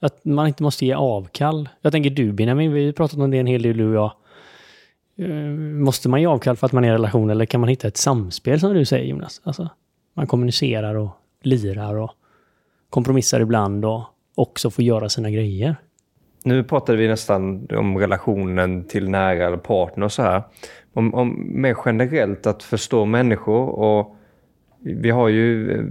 [0.00, 1.68] Att man inte måste ge avkall.
[1.80, 4.12] Jag tänker du Benjamin, vi har pratat om det en hel del du och jag.
[5.18, 7.88] Eh, måste man ge avkall för att man är i relation eller kan man hitta
[7.88, 9.40] ett samspel som du säger Jonas?
[9.44, 9.68] Alltså,
[10.14, 11.10] man kommunicerar och
[11.42, 12.10] lirar och
[12.90, 14.02] kompromissar ibland och
[14.34, 15.76] också får göra sina grejer.
[16.46, 20.42] Nu pratade vi nästan om relationen till nära eller partner och så här.
[20.92, 24.16] Om, om mer generellt att förstå människor och
[24.84, 25.84] vi har ju eh,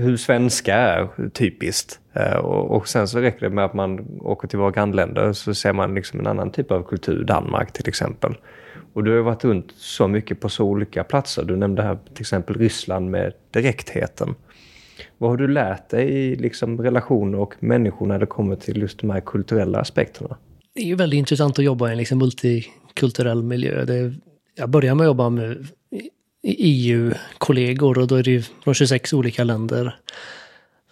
[0.00, 2.00] hur svenska är typiskt.
[2.12, 5.54] Eh, och, och, sen så räcker det med att man åker till våra grannländer så
[5.54, 8.34] ser man liksom en annan typ av kultur, Danmark till exempel.
[8.92, 11.44] Och du har varit runt så mycket på så olika platser.
[11.44, 14.34] Du nämnde här till exempel Ryssland med direktheten.
[15.18, 18.98] Vad har du lärt dig i liksom relationer och människor när det kommer till just
[18.98, 20.36] de här kulturella aspekterna?
[20.74, 23.84] Det är ju väldigt intressant att jobba i en liksom multikulturell miljö.
[23.84, 24.14] Det,
[24.54, 25.66] jag började med att jobba med
[26.42, 29.96] EU-kollegor och då är det ju från 26 olika länder.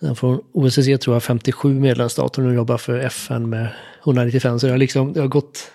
[0.01, 3.69] Sen från OSSE tror jag 57 medlemsstater och nu jobbar för FN med
[4.05, 4.61] 195.
[4.61, 5.71] Så jag, liksom, det har gått,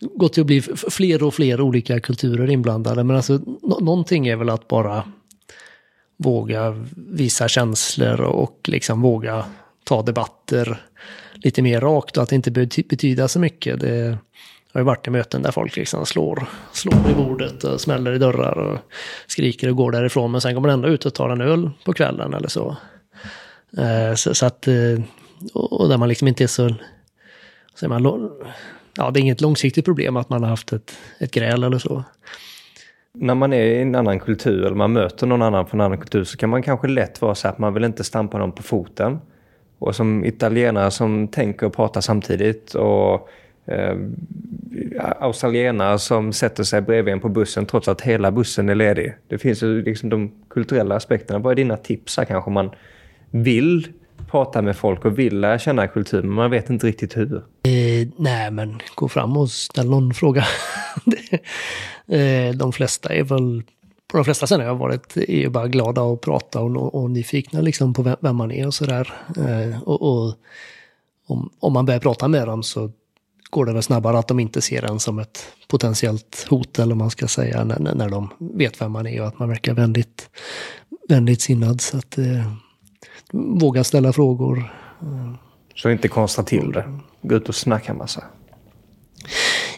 [0.00, 3.04] gått till att bli fler och fler olika kulturer inblandade.
[3.04, 3.40] Men alltså
[3.80, 5.04] någonting är väl att bara
[6.22, 9.44] våga visa känslor och liksom våga
[9.84, 10.82] ta debatter
[11.34, 13.80] lite mer rakt och att det inte betyda så mycket.
[13.80, 14.18] Det
[14.72, 18.18] har ju varit i möten där folk liksom slår, slår i bordet och smäller i
[18.18, 18.78] dörrar och
[19.26, 21.92] skriker och går därifrån men sen går man ändå ut och tar en öl på
[21.92, 22.76] kvällen eller så.
[23.78, 25.00] Eh, så, så att, eh,
[25.54, 26.74] och där man liksom inte är så,
[27.74, 28.30] så är man,
[28.96, 32.04] ja det är inget långsiktigt problem att man har haft ett, ett gräl eller så
[33.12, 35.98] när man är i en annan kultur eller man möter någon annan från en annan
[35.98, 38.62] kultur så kan man kanske lätt vara så att man vill inte stampa någon på
[38.62, 39.18] foten.
[39.78, 43.28] Och som italienare som tänker och pratar samtidigt och
[43.66, 43.96] eh,
[45.18, 49.14] australienare som sätter sig bredvid en på bussen trots att hela bussen är ledig.
[49.28, 51.38] Det finns ju liksom de kulturella aspekterna.
[51.38, 52.70] Vad är dina tips här kanske man
[53.30, 53.88] vill
[54.30, 57.36] prata med folk och vill lära känna kultur, men man vet inte riktigt hur.
[57.36, 60.44] Eh, nej, men gå fram och ställ någon fråga.
[62.08, 63.62] eh, de flesta är väl,
[64.10, 67.10] på de flesta ställen jag har varit, är ju bara glada att prata och, och
[67.10, 69.12] nyfikna liksom på vem, vem man är och sådär.
[69.36, 70.34] Eh, och, och
[71.26, 72.90] om, om man börjar prata med dem så
[73.50, 77.10] går det väl snabbare att de inte ser en som ett potentiellt hot, eller man
[77.10, 80.30] ska säga, när, när de vet vem man är och att man verkar väldigt,
[81.08, 81.80] väldigt sinnad.
[81.80, 82.52] Så att, eh,
[83.32, 84.72] våga ställa frågor.
[85.74, 86.98] Så inte konstra till det.
[87.22, 88.24] Gå ut och snacka massa.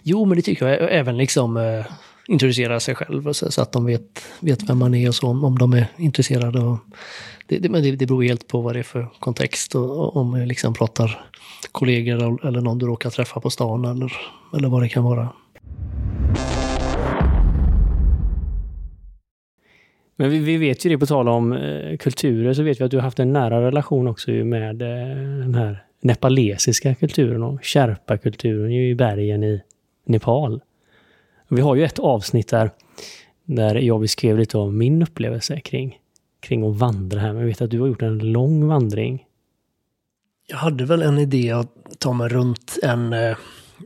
[0.02, 0.92] Jo, men det tycker jag.
[0.92, 1.86] Även liksom eh,
[2.26, 5.44] introducera sig själv så, så, att de vet, vet vem man är och så, om,
[5.44, 6.60] om de är intresserade.
[6.60, 6.78] Och
[7.46, 9.74] det, det, men det, det beror helt på vad det är för kontext.
[9.74, 11.26] Och, och om vi liksom pratar
[11.72, 14.12] kollegor eller någon du råkar träffa på stan eller,
[14.56, 15.28] eller vad det kan vara.
[20.22, 22.90] Men vi, vi, vet ju det, på tal om eh, kulturer, så vet vi att
[22.90, 28.72] du har haft en nära relation också med eh, den här nepalesiska kulturen och sherpa-kulturen
[28.72, 29.62] i bergen i
[30.04, 30.60] Nepal.
[31.48, 32.70] Vi har ju ett avsnitt där,
[33.44, 35.98] där jag beskrev lite av min upplevelse kring,
[36.40, 37.32] kring att vandra här.
[37.32, 39.24] Men jag vet att du har gjort en lång vandring.
[40.46, 43.36] Jag hade väl en idé att ta mig runt en eh,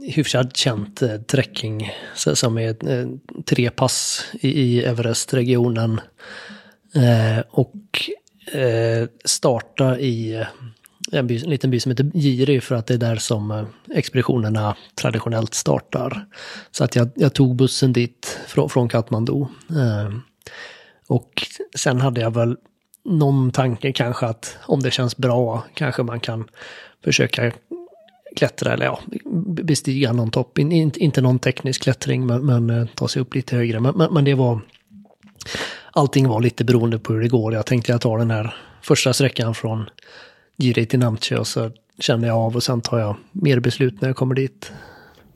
[0.02, 3.06] hyfsat känt eh, trekking som är eh,
[3.44, 6.00] tre pass i, i Everest-regionen.
[6.94, 8.10] Eh, och
[8.52, 10.46] eh, starta i eh,
[11.12, 13.64] en, by, en liten by som heter Giri för att det är där som eh,
[13.94, 16.26] expeditionerna traditionellt startar.
[16.70, 19.40] Så att jag, jag tog bussen dit från, från Katmandu.
[19.70, 20.12] Eh,
[21.08, 22.56] och sen hade jag väl
[23.04, 26.48] någon tanke kanske att om det känns bra kanske man kan
[27.04, 27.52] försöka
[28.36, 29.00] klättra eller ja,
[29.62, 30.58] bestiga någon topp.
[30.58, 33.80] In, in, inte någon teknisk klättring men, men eh, ta sig upp lite högre.
[33.80, 34.60] Men, men, men, det var...
[35.92, 37.54] Allting var lite beroende på hur det går.
[37.54, 39.90] Jag tänkte jag tar den här första sträckan från
[40.56, 44.08] Giri till Namche och så känner jag av och sen tar jag mer beslut när
[44.08, 44.72] jag kommer dit.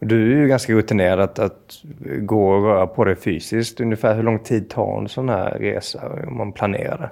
[0.00, 1.80] Du är ju ganska rutinerad att, att
[2.20, 3.80] gå och röra på dig fysiskt.
[3.80, 7.10] Ungefär hur lång tid tar en sån här resa om man planerar det?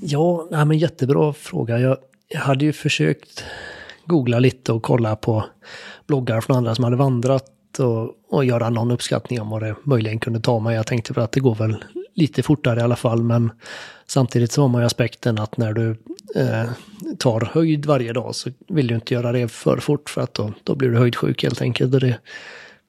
[0.00, 1.78] Ja, nej, men jättebra fråga.
[1.78, 1.96] Jag,
[2.28, 3.44] jag hade ju försökt
[4.06, 5.44] googla lite och kolla på
[6.06, 10.18] bloggar från andra som hade vandrat och, och göra någon uppskattning om vad det möjligen
[10.18, 10.76] kunde ta mig.
[10.76, 13.50] Jag tänkte för att det går väl lite fortare i alla fall, men
[14.06, 15.90] samtidigt så har man ju aspekten att när du
[16.34, 16.70] eh,
[17.18, 20.52] tar höjd varje dag så vill du inte göra det för fort för att då,
[20.64, 21.94] då blir du höjdsjuk helt enkelt.
[21.94, 22.18] Och det,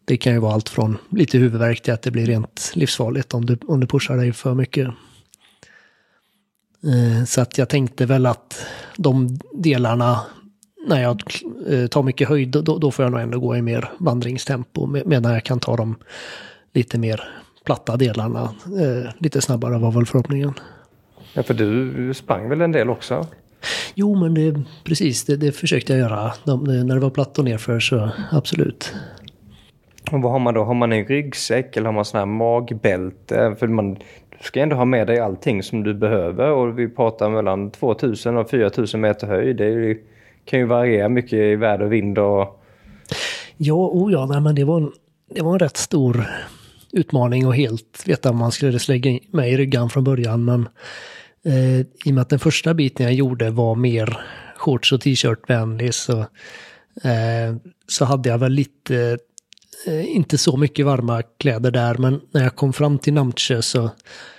[0.06, 3.46] det kan ju vara allt från lite huvudvärk till att det blir rent livsfarligt om
[3.46, 4.88] du, om du pushar dig för mycket.
[6.84, 8.66] Eh, så att jag tänkte väl att
[8.98, 10.22] de delarna
[10.88, 11.22] när jag
[11.70, 15.34] eh, tar mycket höjd, då, då får jag nog ändå gå i mer vandringstempo medan
[15.34, 15.96] jag kan ta de
[16.74, 17.24] lite mer
[17.66, 20.54] platta delarna eh, lite snabbare var väl förhoppningen.
[21.34, 23.28] Ja, för du sprang väl en del också?
[23.96, 26.32] Jo, men det, precis, det, det försökte jag göra.
[26.44, 28.94] De, när det var platt och nerför så absolut.
[30.12, 30.64] Och vad har man då?
[30.64, 33.56] Har man en ryggsäck eller har man sån här magbälte?
[33.60, 37.30] För man, du ska ändå ha med dig allting som du behöver och vi pratar
[37.30, 39.58] mellan 2000 och 4000 meter höjd.
[39.58, 39.98] Det
[40.48, 42.64] kan ju variera mycket i väder och vind och...
[43.58, 44.92] Ja, oh ja, nej, men det var, en,
[45.36, 46.28] det var en rätt stor
[46.92, 50.46] utmaning att helt veta om man skulle slägga mig i ryggan från början.
[50.46, 50.68] Men
[51.46, 54.18] eh, i och med att den första biten jag gjorde var mer
[54.58, 56.20] shorts och t-shirt-vänlig så,
[57.04, 57.56] eh,
[57.88, 59.18] så hade jag väl lite,
[59.88, 63.90] eh, inte så mycket varma kläder där, men när jag kom fram till Namche så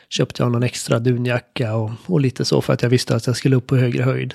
[0.08, 3.36] köpte jag någon extra dunjacka och, och lite så för att jag visste att jag
[3.36, 4.34] skulle upp på högre höjd.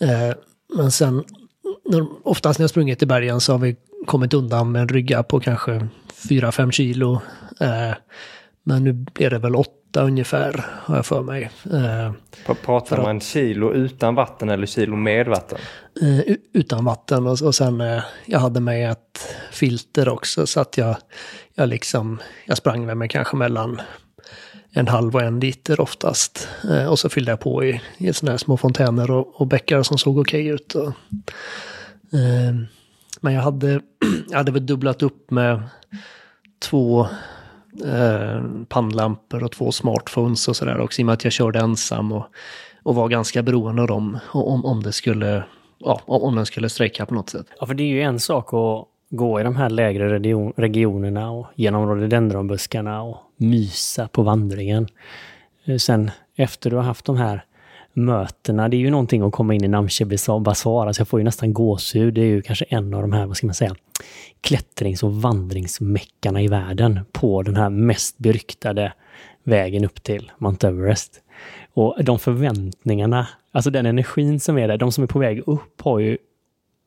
[0.00, 0.36] Eh,
[0.76, 1.24] men sen,
[1.84, 3.76] när, oftast när jag sprungit i bergen så har vi
[4.06, 5.88] kommit undan med en rygga på kanske
[6.28, 7.20] 4-5 kilo.
[7.60, 7.94] Eh,
[8.62, 11.50] men nu blir det väl 8 ungefär, har jag för mig.
[11.64, 12.12] Eh,
[12.64, 15.58] Pratar för man att, kilo utan vatten eller kilo med vatten?
[16.02, 20.78] Eh, utan vatten och, och sen eh, jag hade med ett filter också så att
[20.78, 20.96] jag,
[21.54, 23.80] jag liksom, jag sprang med mig kanske mellan
[24.78, 26.48] en halv och en liter oftast.
[26.70, 29.82] Eh, och så fyllde jag på i, i sådana här små fontäner och, och bäckar
[29.82, 30.74] som såg okej okay ut.
[30.74, 30.88] Och,
[32.18, 32.54] eh,
[33.20, 33.80] men jag hade,
[34.30, 35.62] jag hade väl dubblat upp med
[36.58, 37.06] två
[37.84, 42.12] eh, pannlampor och två smartphones och sådär också i och med att jag körde ensam
[42.12, 42.26] och,
[42.82, 45.44] och var ganska beroende av dem om, om det skulle,
[45.78, 47.46] ja, om den skulle strejka på något sätt.
[47.60, 51.30] Ja, för det är ju en sak att gå i de här lägre region, regionerna
[51.30, 54.88] och genom rhododendronbuskarna och mysa på vandringen.
[55.64, 57.44] Eh, sen efter du har haft de här
[57.92, 60.04] mötena, det är ju någonting att komma in i Namche
[60.40, 62.14] Bazaar, alltså jag får ju nästan gåshud.
[62.14, 63.74] Det är ju kanske en av de här, vad ska man säga,
[64.40, 68.92] klättrings och vandringsmeckarna i världen på den här mest beryktade
[69.44, 71.20] vägen upp till Mount Everest.
[71.74, 75.80] Och de förväntningarna, alltså den energin som är där, de som är på väg upp
[75.80, 76.18] har ju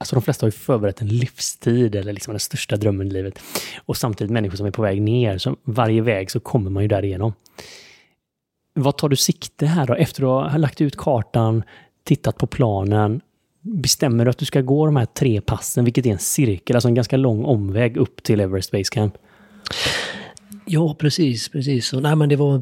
[0.02, 3.40] Alltså de flesta har ju förberett en livstid eller liksom den största drömmen i livet.
[3.86, 5.38] Och samtidigt människor som är på väg ner.
[5.38, 7.34] Så varje väg så kommer man ju därigenom.
[8.74, 9.96] Vad tar du sikte här då?
[9.96, 11.64] Efter att ha lagt ut kartan,
[12.04, 13.22] tittat på planen,
[13.62, 16.90] bestämmer du att du ska gå de här tre passen, vilket är en cirkel, alltså
[16.90, 19.18] en ganska lång omväg upp till Everest Base Camp?
[20.66, 21.94] Ja, precis, precis.
[21.94, 22.62] Och, nej, men det var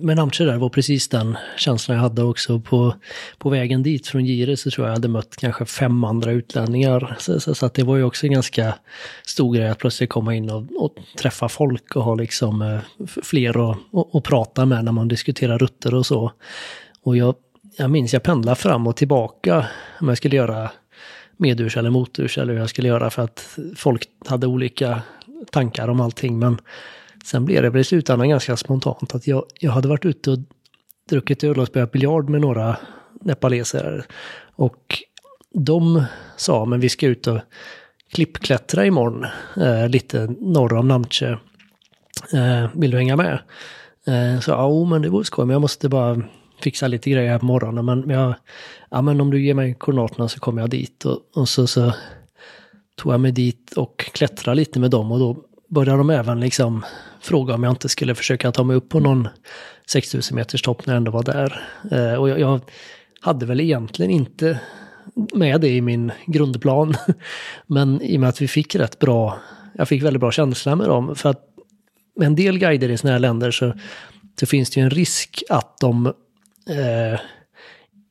[0.00, 2.60] med Namche där var precis den känslan jag hade också.
[2.60, 2.94] På,
[3.38, 7.16] på vägen dit från Gire så tror jag jag hade mött kanske fem andra utlänningar.
[7.18, 8.74] Så, så, så att det var ju också en ganska
[9.26, 13.70] stor grej att plötsligt komma in och, och träffa folk och ha liksom eh, fler
[13.70, 16.32] att och, och prata med när man diskuterar rutter och så.
[17.02, 17.34] Och jag,
[17.76, 19.66] jag minns jag pendlade fram och tillbaka
[20.00, 20.70] om jag skulle göra
[21.36, 25.02] medurs eller moturs eller hur jag skulle göra för att folk hade olika
[25.50, 26.38] tankar om allting.
[26.38, 26.60] Men
[27.24, 30.38] sen blev det väl i slutändan ganska spontant att jag, jag hade varit ute och
[31.08, 32.76] druckit öl och spelat biljard med några
[33.20, 34.06] nepaleser.
[34.56, 35.02] Och
[35.54, 36.04] de
[36.36, 37.38] sa, men vi ska ut och
[38.12, 39.26] klippklättra imorgon,
[39.56, 41.38] eh, lite norr om Namche.
[42.32, 43.38] Eh, vill du hänga med?
[44.06, 46.22] Eh, så ja, men det vore skoj, men jag måste bara
[46.62, 47.84] fixa lite grejer här på morgonen.
[47.84, 48.34] Men, jag,
[48.90, 51.04] ja, men om du ger mig koordinaterna så kommer jag dit.
[51.04, 51.92] Och, och så, så
[52.96, 55.12] tog jag mig dit och klättrade lite med dem.
[55.12, 55.36] Och då
[55.68, 56.84] började de även liksom
[57.20, 59.28] fråga om jag inte skulle försöka ta mig upp på någon
[59.86, 61.62] 6000 meters topp när jag ändå var där.
[61.90, 62.60] Eh, och jag, jag,
[63.20, 64.60] hade väl egentligen inte
[65.34, 66.94] med det i min grundplan.
[67.66, 69.38] Men i och med att vi fick rätt bra,
[69.74, 71.16] jag fick väldigt bra känsla med dem.
[71.16, 71.44] För att
[72.16, 73.72] med en del guider i sådana här länder så,
[74.40, 76.06] så finns det ju en risk att de
[76.70, 77.20] eh,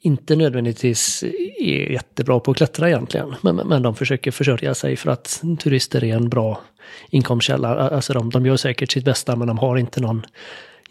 [0.08, 1.24] inte nödvändigtvis
[1.60, 3.36] är jättebra på att klättra egentligen.
[3.42, 6.62] Men, men de försöker försörja sig för att turister är en bra
[7.10, 7.90] inkomstkälla.
[7.90, 10.26] Alltså de, de gör säkert sitt bästa men de har inte någon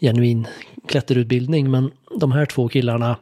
[0.01, 0.47] genuin
[0.87, 1.71] klätterutbildning.
[1.71, 3.17] Men de här två killarna,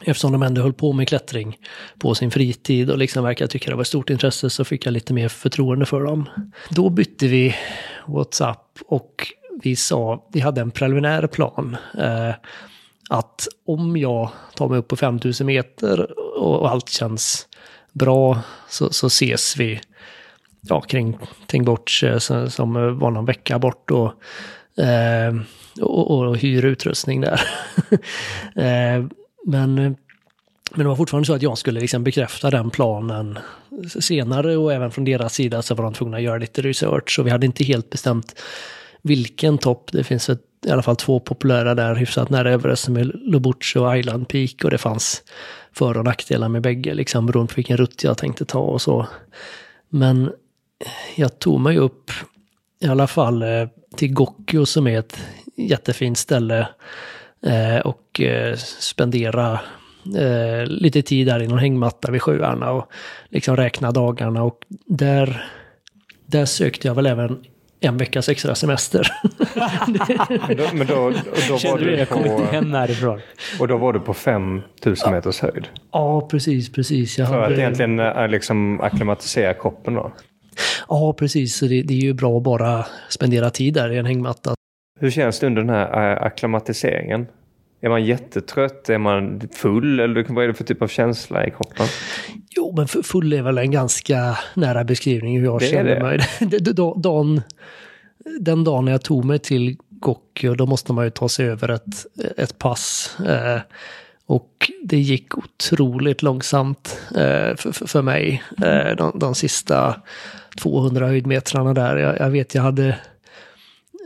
[0.00, 1.58] eftersom de ändå höll på med klättring
[1.98, 4.92] på sin fritid och liksom verkar tycka det var ett stort intresse så fick jag
[4.92, 6.28] lite mer förtroende för dem.
[6.70, 7.54] Då bytte vi
[8.06, 9.26] WhatsApp och
[9.62, 11.76] vi sa, vi hade en preliminär plan.
[11.98, 12.34] Eh,
[13.10, 17.48] att om jag tar mig upp på 5000 meter och allt känns
[17.92, 19.80] bra så, så ses vi
[20.60, 22.18] ja, kring Tingborch eh,
[22.48, 24.12] som eh, var någon vecka bort och,
[24.84, 25.34] eh,
[25.80, 27.40] och, och hyr utrustning där.
[28.56, 29.04] eh,
[29.46, 29.96] men, men
[30.74, 33.38] det var fortfarande så att jag skulle liksom bekräfta den planen
[34.00, 37.26] senare och även från deras sida så var de tvungna att göra lite research och
[37.26, 38.40] vi hade inte helt bestämt
[39.02, 39.92] vilken topp.
[39.92, 43.80] Det finns ett, i alla fall två populära där hyfsat nära Everest som är Lobuche
[43.80, 45.22] och Island Peak och det fanns
[45.72, 49.06] för och nackdelar med bägge liksom beroende på vilken rutt jag tänkte ta och så.
[49.88, 50.32] Men
[51.16, 52.10] jag tog mig upp
[52.80, 55.20] i alla fall eh, till Gokyo som är ett
[55.56, 56.68] jättefint ställe
[57.46, 59.60] eh, och eh, spendera
[60.66, 62.90] lite tid där i någon hängmatta vid sjöarna och
[63.28, 65.44] liksom räkna dagarna och där,
[66.26, 67.44] där sökte jag väl även
[67.80, 69.06] en veckas extra semester.
[70.48, 71.12] men då, men då,
[71.48, 72.18] då var du, jag på...
[72.18, 73.20] inte hem härifrån.
[73.60, 75.68] Och då var du på 5000 meters höjd?
[75.92, 77.18] Ja, precis, precis.
[77.18, 77.54] Jag För hade...
[77.54, 80.12] att egentligen liksom akklimatisera kroppen då?
[80.88, 81.56] Ja, precis.
[81.56, 84.54] Så det, det, är ju bra att bara spendera tid där i en hängmatta.
[85.00, 87.26] Hur känns det under den här äh, akklimatiseringen?
[87.80, 88.88] Är man jättetrött?
[88.88, 90.00] Är man full?
[90.00, 91.86] Eller vad är det för typ av känsla i kroppen?
[92.56, 96.20] Jo, men full är väl en ganska nära beskrivning hur jag det känner mig.
[97.02, 97.42] dagen,
[98.40, 102.06] den dagen jag tog mig till Gokyo, då måste man ju ta sig över ett,
[102.36, 103.16] ett pass.
[103.26, 103.60] Eh,
[104.26, 109.96] och det gick otroligt långsamt eh, för, för, mig eh, de, de sista
[110.62, 111.96] 200 höjdmetrarna där.
[111.96, 112.88] Jag, jag vet jag hade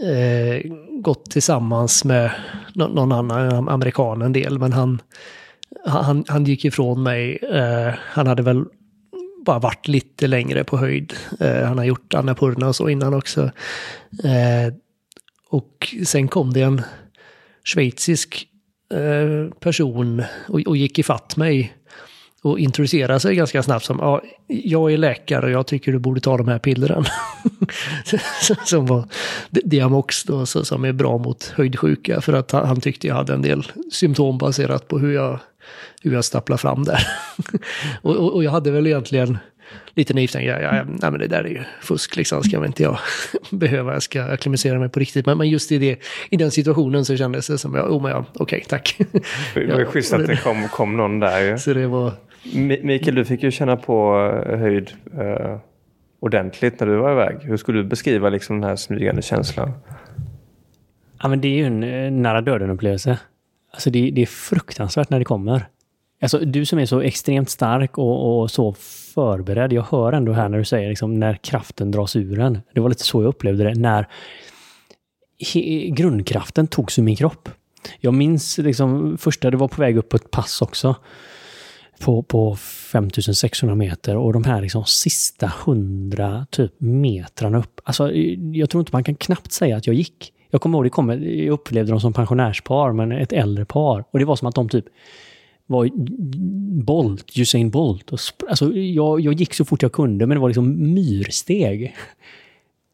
[0.02, 2.30] eh, gått tillsammans med
[2.74, 5.02] någon annan amerikan en del, men han,
[5.84, 7.36] han, han gick ifrån mig.
[7.36, 8.64] Eh, han hade väl
[9.44, 11.12] bara varit lite längre på höjd.
[11.40, 13.50] Eh, han har gjort Annapurna och så innan också.
[14.24, 14.74] Eh,
[15.48, 16.82] och sen kom det en
[17.64, 18.48] schweizisk
[18.92, 21.76] eh, person och, och gick ifatt mig
[22.44, 26.20] och introducera sig ganska snabbt som ja, jag är läkare och jag tycker du borde
[26.20, 27.04] ta de här pillren.
[28.64, 29.04] som var
[29.50, 33.66] Diamox då, som är bra mot höjdsjuka för att han, tyckte jag hade en del
[33.92, 35.40] symptom baserat på hur jag,
[36.02, 37.06] hur jag stapplade fram där.
[38.02, 39.38] och, och, och, jag hade väl egentligen
[39.94, 42.66] lite naivt tänkt, ja, ja, nej men det där är ju fusk liksom, ska väl
[42.66, 42.98] inte jag
[43.50, 45.26] behöva, jag ska akklimatisera mig på riktigt.
[45.26, 45.98] Men, men just i, det,
[46.30, 48.96] i den situationen så kändes det som, ja, oh, ja okej, okay, tack.
[49.54, 51.58] Det var ju schysst att det kom, kom någon där ju.
[51.58, 52.12] Så det var,
[52.52, 55.56] Mikael, du fick ju känna på eh, höjd eh,
[56.20, 57.36] ordentligt när du var iväg.
[57.42, 59.72] Hur skulle du beskriva liksom den här smygande känslan?
[61.22, 63.18] Ja, men det är ju en eh, nära döden-upplevelse.
[63.72, 65.66] Alltså det, det, är fruktansvärt när det kommer.
[66.22, 68.72] Alltså, du som är så extremt stark och, och, så
[69.14, 69.72] förberedd.
[69.72, 72.60] Jag hör ändå här när du säger liksom, när kraften dras ur en.
[72.74, 73.74] Det var lite så jag upplevde det.
[73.74, 74.08] När
[75.54, 77.48] he, grundkraften togs ur min kropp.
[78.00, 80.96] Jag minns liksom första, det var på väg upp på ett pass också
[82.00, 87.80] på, på 5600 meter och de här liksom sista 100 typ metrarna upp.
[87.84, 88.12] Alltså,
[88.52, 90.32] jag tror inte man kan knappt säga att jag gick.
[90.50, 94.04] Jag kommer ihåg, det kom, jag upplevde dem som pensionärspar, men ett äldre par.
[94.10, 94.84] Och det var som att de typ
[95.66, 95.90] var
[96.84, 98.12] Bolt, Usain Bolt.
[98.12, 98.18] Och
[98.48, 101.94] alltså, jag, jag gick så fort jag kunde, men det var liksom myrsteg.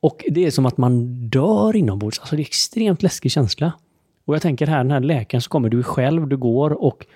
[0.01, 2.19] Och det är som att man dör inombords.
[2.19, 3.73] Alltså det är extremt läskig känsla.
[4.25, 7.07] Och jag tänker här, den här läkaren så kommer du själv, du går och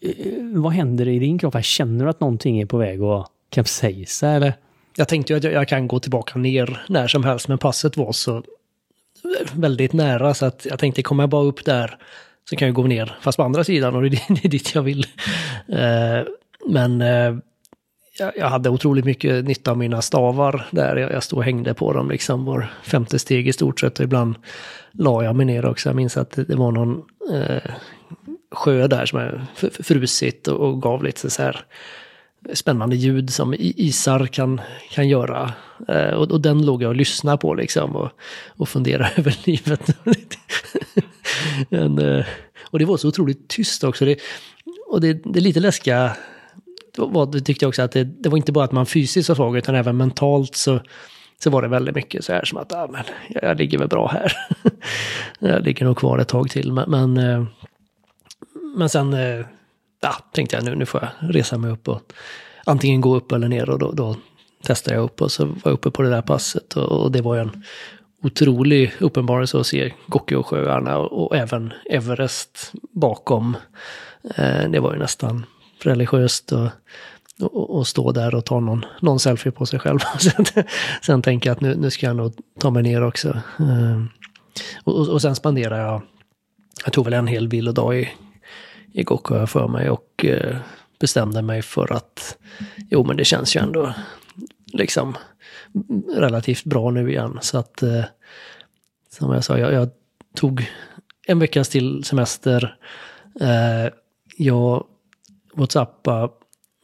[0.00, 0.12] Eh,
[0.54, 1.64] vad händer i din kropp?
[1.64, 4.52] Känner du att någonting är på väg att kapsejsa eller?
[4.96, 7.96] Jag tänkte ju att jag, jag kan gå tillbaka ner när som helst, men passet
[7.96, 8.42] var så
[9.52, 11.98] väldigt nära så att jag tänkte kommer jag bara upp där
[12.50, 15.06] så kan jag gå ner, fast på andra sidan och det är dit jag vill.
[15.68, 16.26] Eh,
[16.68, 17.36] men eh,
[18.36, 20.96] jag hade otroligt mycket nytta av mina stavar där.
[20.96, 24.34] Jag stod och hängde på dem liksom var femte steg i stort sett och ibland
[24.92, 25.88] la jag mig ner också.
[25.88, 27.72] Jag minns att det var någon eh,
[28.50, 29.46] sjö där som är
[29.82, 31.64] frusit och gav lite så här
[32.52, 35.52] spännande ljud som isar kan, kan göra.
[35.88, 38.10] Eh, och, och, den låg jag och lyssnade på liksom och,
[38.48, 39.96] och funderade över livet.
[41.68, 42.24] Men, eh,
[42.70, 44.04] och det var så otroligt tyst också.
[44.04, 44.18] Det,
[44.88, 46.16] och det, det är lite läskiga
[46.96, 49.36] var, det tyckte jag också att det, det, var inte bara att man fysiskt var
[49.36, 50.80] svag utan även mentalt så,
[51.42, 54.08] så var det väldigt mycket så här som att ah, men, jag ligger väl bra
[54.08, 54.32] här.
[55.38, 56.72] jag ligger nog kvar ett tag till.
[56.72, 57.44] Men, men, eh,
[58.78, 59.46] men sen eh,
[60.00, 62.12] ja, tänkte jag nu, nu får jag resa mig upp och
[62.66, 64.16] antingen gå upp eller ner och då, då
[64.62, 67.20] testade jag upp och så var jag uppe på det där passet och, och det
[67.20, 67.64] var en
[68.22, 73.56] otrolig uppenbarelse att se Gokyosjöarna och, och även Everest bakom.
[74.36, 75.46] Eh, det var ju nästan
[75.82, 76.68] religiöst och,
[77.40, 79.98] och, och, stå där och ta någon, någon selfie på sig själv.
[80.18, 80.64] sen,
[81.02, 83.28] sen tänker jag att nu, nu ska jag nog ta mig ner också.
[83.58, 84.02] Eh,
[84.84, 86.02] och, och sen spenderar jag,
[86.84, 88.08] jag tog väl en hel vilodag i,
[88.92, 89.04] i
[89.38, 90.56] jag för mig och eh,
[91.00, 92.38] bestämde mig för att
[92.90, 93.94] jo men det känns ju ändå
[94.66, 95.16] liksom
[96.16, 97.38] relativt bra nu igen.
[97.42, 98.04] Så att eh,
[99.10, 99.88] som jag sa, jag, jag
[100.34, 100.70] tog
[101.26, 102.76] en veckas till semester.
[103.40, 103.92] Eh,
[104.36, 104.84] jag
[105.54, 106.28] whatsappade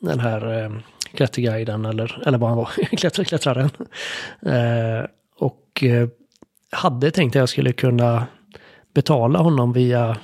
[0.01, 0.73] den här
[1.15, 2.69] klätterguiden eller, eller vad han var,
[3.25, 3.71] klättraren.
[5.37, 5.85] Och
[6.71, 8.27] hade tänkt att jag skulle kunna
[8.95, 10.17] betala honom via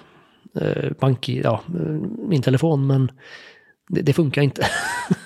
[0.61, 1.61] eh, bank, ja,
[2.29, 3.11] min telefon men
[3.89, 4.67] det, det funkar inte.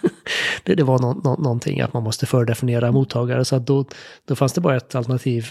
[0.64, 3.84] det, det, var no, no, någonting att man måste fördefiniera mottagare så att då,
[4.28, 5.50] då fanns det bara ett alternativ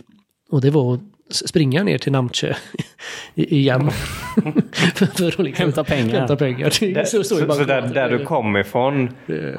[0.49, 1.01] och det var att
[1.35, 2.55] springa ner till Namche
[3.35, 3.91] igen.
[4.95, 6.19] för att liksom hämta pengar.
[6.19, 6.93] Hämta pengar.
[6.93, 9.09] Det, så, så, så, så där, där, du kom ifrån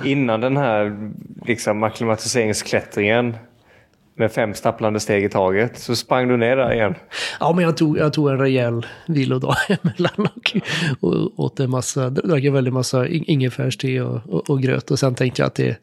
[0.04, 1.10] innan den här
[1.46, 3.36] liksom, akklimatiseringsklättringen
[4.16, 5.78] med fem stapplande steg i taget.
[5.78, 6.94] Så sprang du ner där igen.
[7.40, 10.28] Ja, men jag tog, jag tog en rejäl vilodag emellan
[11.00, 14.90] och, och åt en massa, drack en väldig massa ingefärste och, och, och, gröt.
[14.90, 15.78] Och sen tänkte jag att det är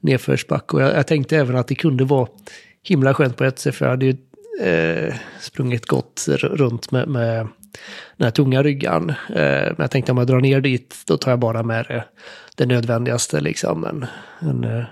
[0.00, 0.74] nedförsback.
[0.74, 2.28] Och jag, jag, tänkte även att det kunde vara
[2.82, 4.16] himla skönt på ett sätt, för jag hade ju
[4.60, 7.48] eh, sprungit gott runt med, med
[8.16, 9.10] den här tunga ryggan.
[9.10, 12.04] Eh, men jag tänkte om jag drar ner dit, då tar jag bara med det,
[12.56, 14.06] det nödvändigaste, liksom en,
[14.50, 14.84] en eh,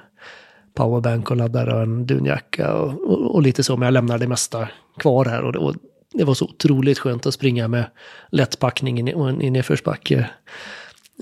[0.74, 3.76] powerbank och laddare och en dunjacka och, och, och, lite så.
[3.76, 4.68] Men jag lämnar det mesta
[4.98, 5.42] kvar här.
[5.42, 5.74] Och det, och
[6.12, 7.84] det var så otroligt skönt att springa med
[8.30, 9.12] lättpackning i,
[9.46, 10.30] i nedförsbacke.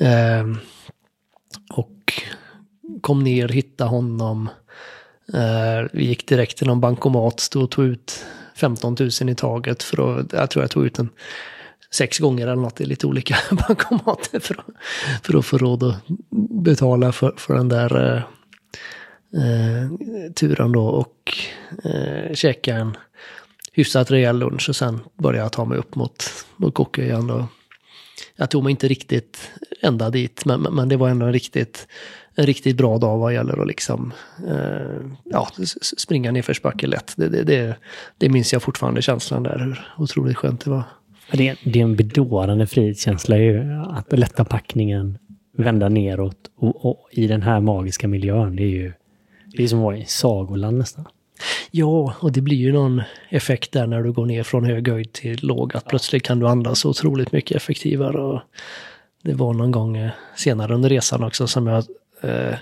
[0.01, 0.47] Eh,
[1.71, 2.23] och
[3.01, 4.49] kom ner, hittade honom.
[5.35, 8.25] Eh, vi gick direkt till någon bankomat, stod och tog ut
[8.57, 9.83] 15 000 i taget.
[9.83, 11.09] För att, jag tror jag tog ut en
[11.95, 13.37] sex gånger eller något i lite olika
[13.69, 14.67] bankomater för att,
[15.27, 15.97] för att få råd att
[16.65, 18.23] betala för, för den där eh,
[19.35, 21.39] eh, turen då och
[21.85, 22.97] eh, käka en
[23.73, 26.25] hyfsat rejäl lunch och sen började jag ta mig upp mot,
[26.57, 27.27] mot Kockö igen.
[27.27, 27.47] Då.
[28.37, 29.51] Jag tog mig inte riktigt
[29.83, 31.89] ända dit, men, men det var ändå en riktigt,
[32.35, 34.13] en riktigt bra dag vad gäller att liksom,
[34.49, 35.49] eh, ja,
[35.99, 37.13] springa nedförsbacke lätt.
[37.17, 37.77] Det, det, det,
[38.19, 40.83] det minns jag fortfarande känslan där, hur otroligt skönt det var.
[41.33, 45.19] Det är, det är en bedårande frihetskänsla ju, att lätta packningen,
[45.57, 48.57] vända neråt och, och, i den här magiska miljön.
[48.57, 48.93] Det är ju
[49.57, 51.05] det är som att vara i sagoland nästan.
[51.71, 55.13] Ja, och det blir ju någon effekt där när du går ner från hög höjd
[55.13, 55.77] till låg.
[55.77, 58.19] Att plötsligt kan du andas otroligt mycket effektivare.
[58.19, 58.41] Och
[59.23, 61.85] det var någon gång eh, senare under resan också som jag
[62.23, 62.57] eh,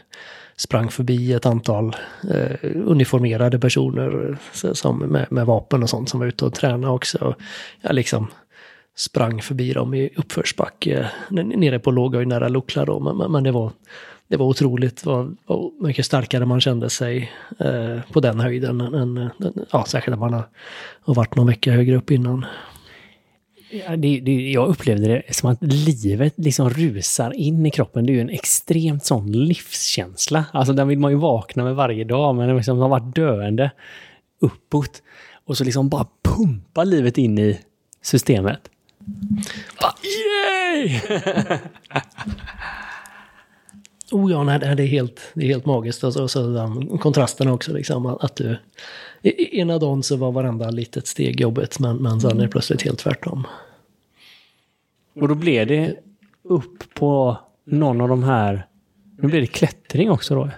[0.56, 1.96] sprang förbi ett antal
[2.30, 6.92] eh, uniformerade personer eh, som, med, med, vapen och sånt som var ute och tränade
[6.92, 7.34] också.
[7.80, 8.26] Jag liksom
[8.96, 13.00] sprang förbi dem i uppförsbacke nere på låghöjd nära Lukla då.
[13.00, 13.72] Men, men det var
[14.30, 18.80] det var otroligt vad, vad mycket starkare man kände sig eh, på den höjden.
[18.80, 19.30] Än,
[19.72, 20.48] ja, särskilt när man har,
[21.00, 22.46] har varit någon vecka högre upp innan.
[23.70, 28.06] Ja, det, det, jag upplevde det som att livet liksom rusar in i kroppen.
[28.06, 30.44] Det är ju en extremt sån livskänsla.
[30.52, 33.70] Alltså den vill man ju vakna med varje dag, men liksom man har varit döende
[34.40, 35.02] uppåt.
[35.44, 37.60] Och så liksom bara pumpa livet in i
[38.02, 38.60] systemet.
[39.80, 41.00] Bara, yay!
[44.10, 46.04] Oh ja, nej, det är helt, det är helt magiskt.
[46.04, 48.58] Och så, och så den kontrasten också, liksom, att du...
[49.52, 52.98] Ena dagen så var varenda litet steg jobbigt, men, men sen är det plötsligt helt
[52.98, 53.46] tvärtom.
[55.20, 55.96] Och då blev det
[56.44, 58.66] upp på någon av de här...
[59.18, 60.50] Nu blir det klättring också då.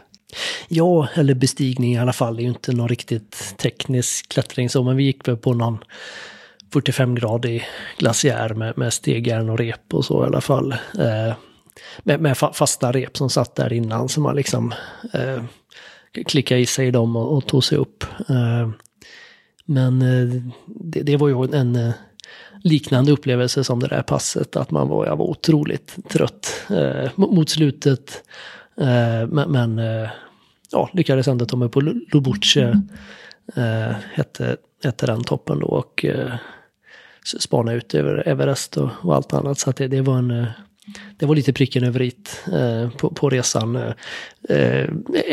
[0.68, 2.36] Ja, eller bestigning i alla fall.
[2.36, 5.78] Det är ju inte någon riktigt teknisk klättring så, men vi gick väl på någon
[6.72, 7.62] 45-gradig
[7.98, 10.72] glaciär med, med stegjärn och rep och så i alla fall.
[10.72, 11.34] Eh,
[12.02, 14.74] med, med fasta rep som satt där innan, så man liksom
[15.12, 15.44] eh,
[16.26, 18.04] klickade i sig dem och, och tog sig upp.
[18.28, 18.70] Eh,
[19.64, 21.92] men eh, det, det var ju en eh,
[22.62, 27.32] liknande upplevelse som det där passet, att man var, jag var otroligt trött eh, mot
[27.32, 28.22] mot slutet.
[28.80, 30.10] Eh, men men eh,
[30.72, 32.82] ja, lyckades ändå ta mig på Lobuche.
[33.56, 36.34] Eh, hette, hette den toppen då, och eh,
[37.38, 39.58] spana ut över Everest och, och allt annat.
[39.58, 40.30] Så att det, det var en...
[40.30, 40.46] Eh,
[41.16, 43.76] det var lite pricken över it eh, på, på resan.
[43.76, 43.92] Eh,
[44.48, 44.88] eh,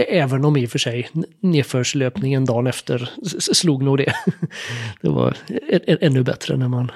[0.07, 3.09] även om i och för sig nedförslöpningen dagen efter
[3.53, 4.13] slog nog det.
[5.01, 6.91] det var e-, e-, ännu bättre när man,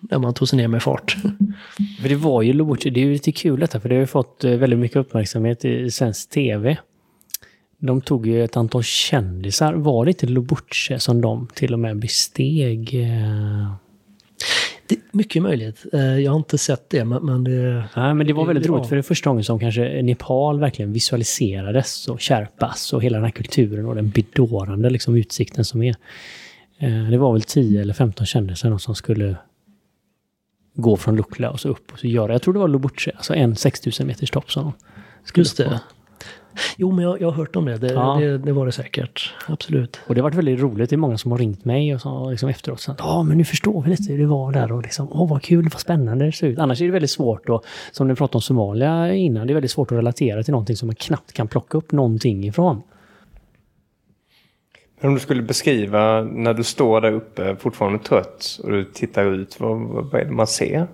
[0.00, 1.16] när man tog sig ner med fart.
[2.02, 4.06] För det var ju Lobuche, det är ju lite kul detta, för det har ju
[4.06, 6.76] fått eh, väldigt mycket uppmärksamhet i svensk tv.
[7.78, 9.74] De tog ju ett antal kändisar.
[9.74, 12.94] Var det inte Lobuche som de till och med besteg?
[12.94, 13.89] eh?
[14.90, 15.86] Det är mycket möjligt.
[15.92, 17.84] Eh, jag har inte sett det, men, det...
[17.96, 18.72] Nej, men det var väldigt Ja.
[18.72, 23.16] roligt för det är första gången som kanske Nepal verkligen visualiserades och Sherpas och hela
[23.16, 25.94] den här kulturen och den bedårande liksom, utsikten som är.
[26.78, 29.36] Eh, Det var väl 10 eller 15 kändisar som skulle
[30.74, 33.34] gå från Lukla och så upp och så göra, jag tror det var Lobuche, alltså
[33.34, 34.72] en 6000 meters topp som de
[35.24, 35.78] skulle Just upp på.
[36.76, 37.76] Jo, men jag, jag har hört om det.
[37.76, 38.16] Det, Ja.
[38.20, 39.34] det, det var det säkert.
[39.48, 40.00] Absolut.
[40.06, 40.90] Och det har varit väldigt roligt.
[40.90, 42.84] Det är många som har ringt mig och så, liksom efteråt.
[42.88, 45.42] Ja, ah, men nu förstår vi lite hur det var där och liksom, åh vad
[45.42, 46.58] kul, vad spännande det ser ut.
[46.58, 49.70] Annars är det väldigt svårt att, som ni pratade om Somalia innan, det är väldigt
[49.70, 52.82] svårt att relatera till någonting som man knappt kan plocka upp någonting ifrån.
[55.00, 59.24] Men om du skulle beskriva när du står där uppe fortfarande trött och du tittar
[59.24, 60.86] ut, vad, vad är det man ser?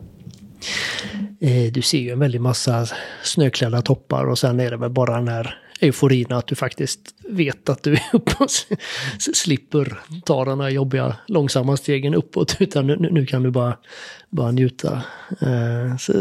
[1.41, 2.87] Eh, du ser ju en väldig massa
[3.23, 7.69] snöklädda toppar och sen är det väl bara den här euforin att du faktiskt vet
[7.69, 8.51] att du är uppe och
[9.35, 12.57] slipper ta de här jobbiga långsamma stegen uppåt.
[12.61, 13.79] Utan nu, nu- kan du bara,
[14.31, 15.03] bara njuta.
[15.41, 16.13] Eh, så,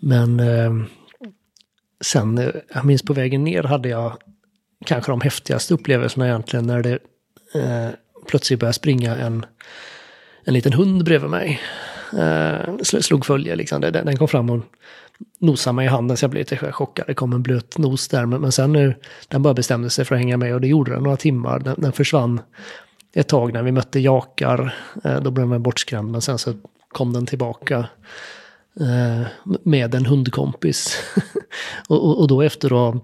[0.00, 0.72] men eh,
[2.04, 4.16] sen, eh, jag minns på vägen ner hade jag
[4.86, 6.98] kanske de häftigaste upplevelserna egentligen när det
[7.54, 7.88] eh,
[8.28, 9.46] plötsligt började springa en,
[10.44, 11.60] en liten hund bredvid mig.
[12.18, 13.80] Eh, slog följe liksom.
[13.80, 14.60] Den, den kom fram och
[15.38, 17.06] nosade mig i handen så jag blev lite chockad.
[17.06, 18.26] Det kom en blöt nos där.
[18.26, 18.94] Men, men sen nu,
[19.28, 21.58] den bara bestämde sig för att hänga med och det gjorde den några timmar.
[21.58, 22.40] Den, den försvann
[23.14, 24.74] ett tag när vi mötte jakar.
[25.04, 26.54] Eh, då blev den bortskrämd men sen så
[26.88, 27.78] kom den tillbaka
[28.80, 29.26] eh,
[29.62, 30.98] med en hundkompis.
[31.88, 33.00] och, och, och då efter då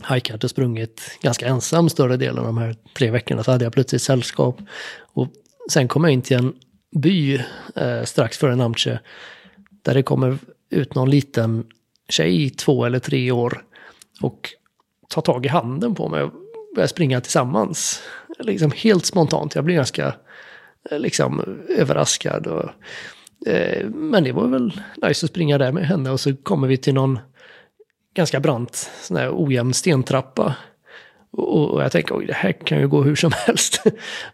[0.00, 3.72] hajkat och sprungit ganska ensam större delen av de här tre veckorna så hade jag
[3.72, 4.58] plötsligt sällskap.
[5.12, 5.28] Och
[5.70, 6.54] sen kom jag in till en
[6.96, 7.34] by
[7.76, 8.98] eh, strax före Namche
[9.82, 10.38] där det kommer
[10.70, 11.66] ut någon liten
[12.08, 13.64] tjej, två eller tre år
[14.20, 14.50] och
[15.08, 16.32] tar tag i handen på mig och
[16.74, 18.02] börjar springa tillsammans.
[18.38, 19.54] Liksom helt spontant.
[19.54, 20.14] Jag blir ganska
[20.90, 22.46] eh, liksom överraskad.
[22.46, 22.70] Och,
[23.48, 26.76] eh, men det var väl nice att springa där med henne och så kommer vi
[26.76, 27.18] till någon
[28.14, 30.54] ganska brant, sån här ojämn stentrappa.
[31.30, 33.82] Och, och jag tänker, oj, det här kan ju gå hur som helst.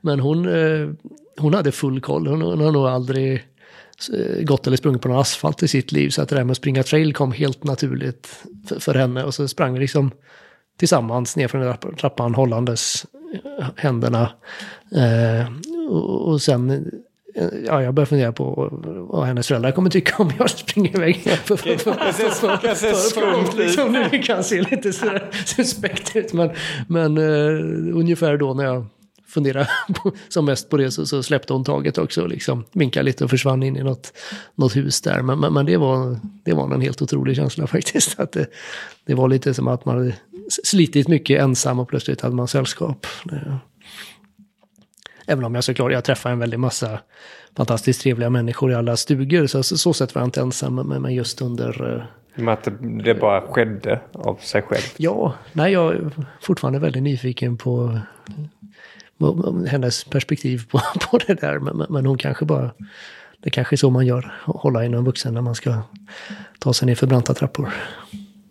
[0.00, 0.88] Men hon, eh,
[1.39, 2.26] hon hade full koll.
[2.26, 3.45] Hon, hon har nog aldrig
[4.12, 6.11] eh, gått eller sprungit på någon asfalt i sitt liv.
[6.11, 9.24] Så att det där med att springa trail kom helt naturligt för, för henne.
[9.24, 10.11] Och så sprang vi liksom
[10.78, 14.30] tillsammans ner från den där trappan hållandes eh, händerna.
[14.95, 15.49] Eh,
[15.91, 16.70] och, och sen,
[17.34, 18.68] eh, ja, jag började fundera på
[19.11, 21.16] vad hennes föräldrar kommer tycka om jag springer iväg.
[21.16, 21.57] För,
[24.18, 24.93] kan se lite
[25.47, 26.32] suspekt ut.
[26.32, 26.51] Men,
[26.89, 28.87] men eh, ungefär då när jag
[29.37, 33.05] funderade på, som mest på det så, så släppte hon taget också och liksom vinkade
[33.05, 34.12] lite och försvann in i något,
[34.55, 35.22] något hus där.
[35.22, 38.20] Men, men, men det, var, det var en helt otrolig känsla faktiskt.
[38.20, 38.47] Att det,
[39.07, 40.14] det var lite som att man hade
[40.64, 43.07] slitit mycket ensam och plötsligt hade man sällskap.
[45.26, 46.99] Även om jag såklart, jag träffade en väldig massa
[47.57, 49.47] fantastiskt trevliga människor i alla stugor.
[49.47, 51.95] Så så, så sätt var jag inte ensam, men, men just under...
[51.97, 52.68] eh, Med att
[53.05, 54.82] det, bara skedde av sig själv.
[54.97, 56.11] Ja, nej, jag är
[56.41, 57.99] fortfarande väldigt nyfiken på
[59.69, 61.59] hennes perspektiv på, på det där.
[61.59, 62.71] Men, men- men hon kanske bara...
[63.43, 65.83] Det kanske är så man gör, hålla i någon vuxen när man ska
[66.59, 67.73] ta sig ner för branta trappor.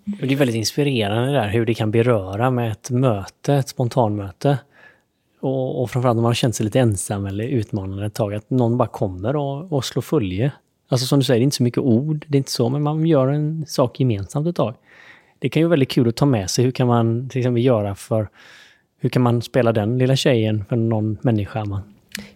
[0.05, 4.57] Det är väldigt inspirerande där hur det kan beröra med ett möte, ett spontanmöte.
[5.39, 8.49] och, och framförallt när man har känt sig lite ensam eller utmanande ett tag, att
[8.49, 10.51] någon bara kommer och, och slår följe.
[10.89, 12.81] Alltså som du säger, det är inte så mycket ord, det är inte så, men
[12.81, 14.75] man gör en sak gemensamt ett tag.
[15.39, 16.65] Det kan ju vara väldigt kul att ta med sig.
[16.65, 18.29] Hur kan man till exempel göra för...
[18.99, 21.81] Hur kan man spela den lilla tjejen för någon människa man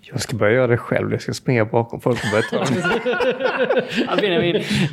[0.01, 1.11] jag ska börja göra det själv.
[1.11, 2.57] Jag ska springa bakom folk och börja ta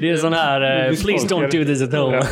[0.00, 0.90] Det är sån här...
[0.90, 2.22] Uh, please don't do this at home.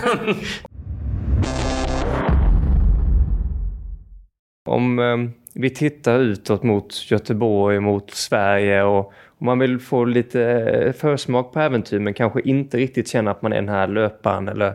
[4.68, 10.42] Om um, vi tittar utåt mot Göteborg, mot Sverige och om man vill få lite
[10.42, 14.48] eh, försmak på äventyr men kanske inte riktigt känna att man är den här löparen
[14.48, 14.74] eller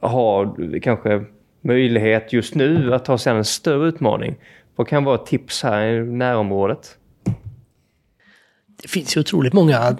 [0.00, 1.24] har kanske
[1.64, 4.36] möjlighet just nu att ta sig an en större utmaning.
[4.76, 6.96] Vad kan vara tips här i närområdet?
[8.82, 9.96] Det finns ju otroligt många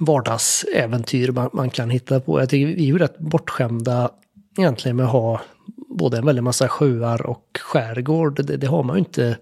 [0.00, 2.40] vardagsäventyr man, man kan hitta på.
[2.40, 4.10] Jag tycker vi är ju rätt bortskämda
[4.58, 5.40] egentligen med att ha
[5.88, 8.46] både en väldig massa sjöar och skärgård.
[8.46, 9.36] Det, det har man ju inte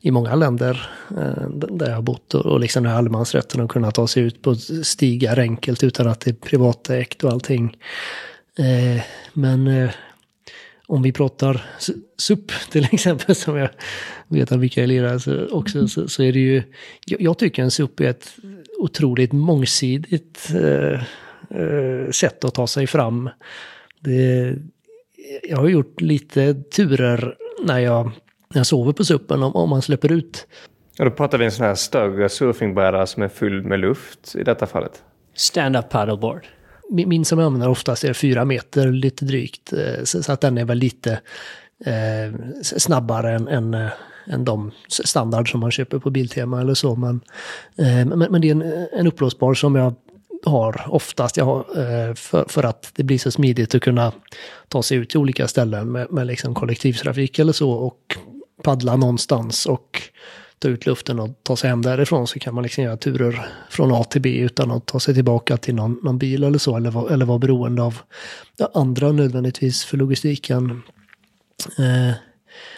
[0.00, 3.70] i många länder eh, där jag har bott och, och liksom den här allemansrätten att
[3.70, 7.76] kunna ta sig ut på stigar enkelt utan att det är privatägt och allting.
[8.58, 9.90] Eh, men eh,
[10.92, 11.64] om vi pratar
[12.18, 13.68] SUP till exempel, som jag
[14.28, 16.62] vet att Mikael lirar också, så, så, är det ju...
[17.06, 18.36] Jag, jag, tycker en SUP är ett
[18.78, 21.02] otroligt mångsidigt eh,
[21.60, 23.30] eh, sätt att ta sig fram.
[24.00, 24.54] Det,
[25.42, 28.04] jag har gjort lite turer när jag,
[28.48, 30.46] när jag sover på SUPen om, om man släpper ut.
[30.98, 34.42] Och då pratar vi en sån här större surfingbräda som är fylld med luft i
[34.42, 35.02] detta fallet.
[35.34, 36.46] Stand-up paddleboard
[36.92, 39.72] min som jag använder oftast är fyra meter lite drygt.
[39.72, 41.20] Eh, så att den är väl lite
[41.84, 43.90] eh, snabbare än, än, eh,
[44.26, 46.96] än de standard som man köper på Biltema eller så.
[46.96, 47.20] Men,
[47.78, 49.94] eh, men, men, det är en, en uppblåsbar som jag
[50.44, 54.12] har oftast jag har, eh, för, för att det blir så smidigt att kunna
[54.68, 58.16] ta sig ut till olika ställen med, med liksom kollektivtrafik eller så och
[58.62, 60.02] paddla någonstans och
[60.62, 63.92] ta ut luften och ta sig hem därifrån så kan man liksom göra turer från
[63.92, 66.76] A till B utan att ta sig tillbaka till någon, någon bil eller så.
[66.76, 67.98] Eller, var, eller vara beroende av
[68.74, 70.82] andra nödvändigtvis för logistiken.
[71.78, 72.14] Eh,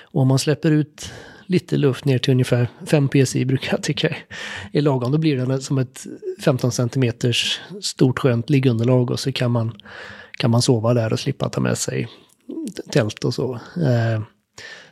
[0.03, 1.13] och om man släpper ut
[1.47, 4.17] lite luft ner till ungefär 5 psi brukar jag tycka
[4.73, 5.13] är lagom.
[5.13, 6.07] Då blir det som ett
[6.45, 7.13] 15 cm
[7.83, 9.73] stort skönt liggunderlag och så kan man,
[10.39, 12.09] kan man sova där och slippa ta med sig
[12.91, 13.55] tält och så.
[13.55, 14.23] Eh,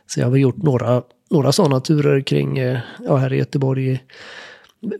[0.07, 1.03] så jag har gjort några
[1.33, 4.03] några sådana turer kring, eh, ja här i Göteborg,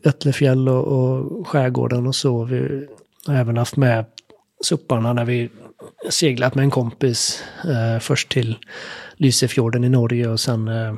[0.04, 2.44] Vättlefjäll och, och skärgården och så.
[2.44, 2.88] Vi
[3.28, 4.06] har även haft med
[4.64, 5.50] supparna när vi
[6.10, 7.44] seglat med en kompis.
[7.64, 8.56] Eh, först till
[9.16, 10.96] Lysefjorden i Norge och sen eh,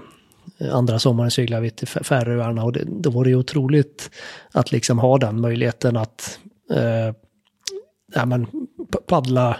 [0.71, 2.63] andra sommaren seglade vi till Färöarna.
[2.63, 4.09] Och det, då var det ju otroligt
[4.51, 6.39] att liksom ha den möjligheten att
[6.71, 7.15] eh,
[8.13, 8.47] ja, men,
[9.07, 9.57] paddla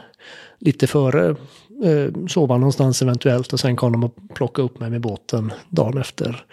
[0.59, 1.35] lite före
[1.83, 5.97] eh, sova någonstans eventuellt och sen kom de och plocka upp mig med båten dagen
[5.97, 6.45] efter.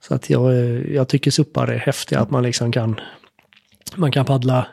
[0.00, 3.00] Så att jag, eh, jag tycker suppar är häftiga, att man liksom kan
[3.96, 4.66] man kan paddla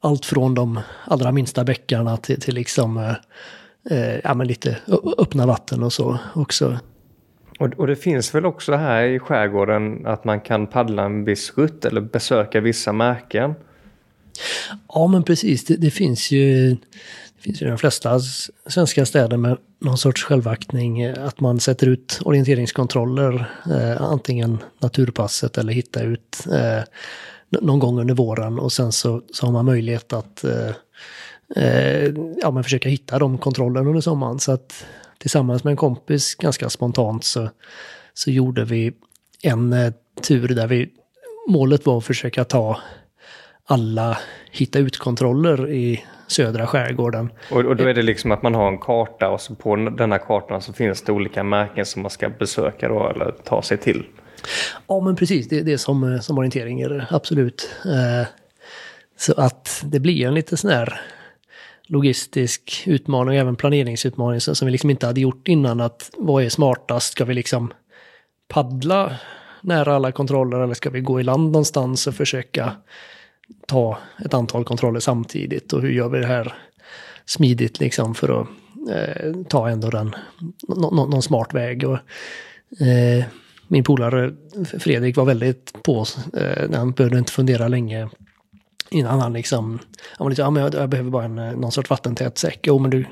[0.00, 3.10] allt från de allra minsta bäckarna till, till liksom eh,
[3.98, 4.76] eh ja, men lite
[5.18, 6.78] öppna vatten och så också.
[7.58, 11.52] Och, och, det finns väl också här i skärgården att man kan paddla en viss
[11.56, 13.54] rutt eller besöka vissa märken?
[14.88, 16.76] Ja men precis, det, det finns ju
[17.44, 18.20] finns ju i de flesta
[18.66, 21.00] svenska städer med någon sorts självaktning.
[21.00, 26.82] Eh, att man sätter ut orienteringskontroller, eh, antingen naturpasset eller hitta ut eh,
[27.60, 28.58] någon gång under våren.
[28.58, 30.70] Och sen så, så har man möjlighet att eh,
[31.56, 34.38] eh, ja, men försöka hitta de kontrollerna under sommaren.
[34.38, 34.86] Så att
[35.18, 37.50] tillsammans med en kompis ganska spontant så,
[38.14, 38.92] så gjorde vi
[39.42, 39.92] en eh,
[40.28, 40.88] tur där vi
[41.48, 42.80] målet var att försöka ta
[43.66, 44.18] alla
[44.50, 47.30] hitta ut-kontroller i södra skärgården.
[47.50, 50.12] Och, och, då är det liksom att man har en karta och så på den
[50.12, 53.78] här kartan så finns det olika märken som man ska besöka då eller ta sig
[53.78, 54.06] till?
[54.86, 57.70] Ja men precis, det, det är som, som orientering är det absolut.
[57.84, 58.26] Eh,
[59.16, 61.00] så att det blir en lite sån här
[61.86, 65.80] logistisk utmaning och även planeringsutmaning som vi liksom inte hade gjort innan.
[65.80, 67.12] Att vad är smartast?
[67.12, 67.72] Ska vi liksom
[68.48, 69.16] paddla
[69.60, 72.72] nära alla kontroller eller ska vi gå i land någonstans och försöka
[73.66, 76.54] ta ett antal kontroller samtidigt och hur gör vi det här
[77.26, 78.48] smidigt liksom för att
[78.90, 80.14] eh, ta ändå den,
[80.68, 81.84] no, någon smart väg.
[81.84, 81.98] Och,
[82.86, 83.24] eh,
[83.68, 84.34] min polare
[84.78, 88.08] Fredrik var väldigt på, eh, han behövde inte fundera länge
[88.90, 89.78] innan han liksom,
[90.16, 92.60] han var lite, ja men jag, jag behöver bara en, eh, någon sorts vattentät säck.
[92.62, 93.04] Jo men du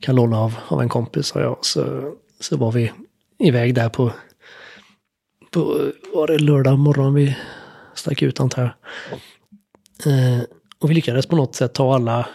[0.00, 1.58] kan låna av, av en kompis, sa jag.
[1.60, 2.92] Så, så var vi
[3.38, 4.12] iväg där på,
[5.50, 7.36] på var det lördag morgon vi
[7.94, 8.70] stack ut antar jag.
[10.04, 10.42] Eh,
[10.78, 12.28] och vi lyckades på något sätt ta alla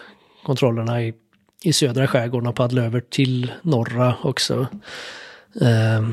[0.44, 1.14] kontrollerna i,
[1.62, 4.66] i södra skärgården och paddla över till norra också.
[5.60, 6.08] Eh,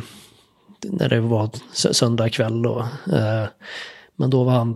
[0.84, 2.62] när det var söndag kväll.
[2.62, 2.80] Då.
[3.14, 3.46] Eh,
[4.16, 4.76] men då var han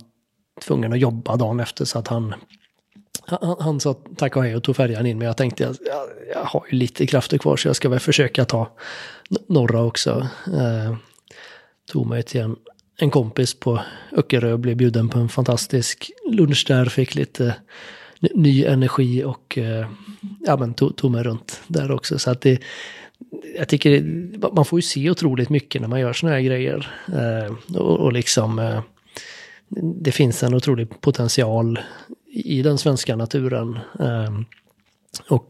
[0.61, 2.33] tvungen att jobba dagen efter så att han
[3.25, 5.75] han, han sa tack och hej och tog färjan in, men jag tänkte jag,
[6.33, 8.71] jag, har ju lite krafter kvar så jag ska väl försöka ta
[9.47, 10.27] norra också.
[10.47, 10.95] Eh,
[11.91, 12.55] tog mig till en,
[12.97, 13.79] en kompis på
[14.11, 17.55] Öckerö, blev bjuden på en fantastisk lunch där, fick lite
[18.19, 19.87] ny energi och eh,
[20.45, 22.19] ja, men tog, tog mig runt där också.
[22.19, 22.61] Så att det,
[23.57, 24.01] jag tycker
[24.55, 26.91] man får ju se otroligt mycket när man gör såna här grejer.
[27.07, 28.81] Eh, och, och liksom eh,
[30.03, 31.79] det finns en otrolig potential
[32.27, 33.79] i den svenska naturen.
[35.29, 35.49] Och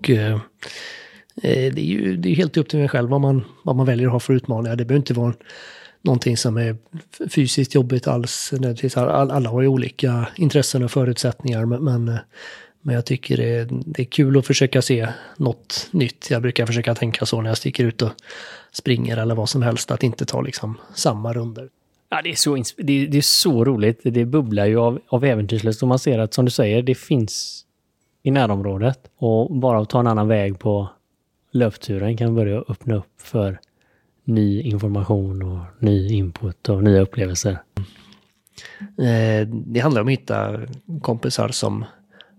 [1.42, 4.08] det är ju det är helt upp till mig själv vad man, vad man väljer
[4.08, 4.76] att ha för utmaningar.
[4.76, 5.34] Det behöver inte vara
[6.04, 6.78] någonting som är
[7.30, 8.54] fysiskt jobbigt alls.
[8.96, 14.02] Alla har ju olika intressen och förutsättningar men, men eh, jag tycker det är, det
[14.02, 16.28] är kul att försöka se något nytt.
[16.30, 18.12] Jag brukar försöka tänka så när jag sticker ut och
[18.72, 21.70] springer eller vad som helst, att inte ta liksom samma runder.
[22.10, 24.00] Ja, det, är så, det, det är så roligt.
[24.04, 27.66] Det bubblar ju av, av äventyrslust och man ser att, som du säger, det finns
[28.24, 29.00] i närområdet.
[29.18, 30.90] Och bara att ta en annan väg på
[31.52, 33.60] löpturen kan börja öppna upp för
[34.24, 37.60] ny information och ny input och nya upplevelser.
[38.80, 40.60] Eh, det handlar om att hitta
[41.02, 41.86] kompisar som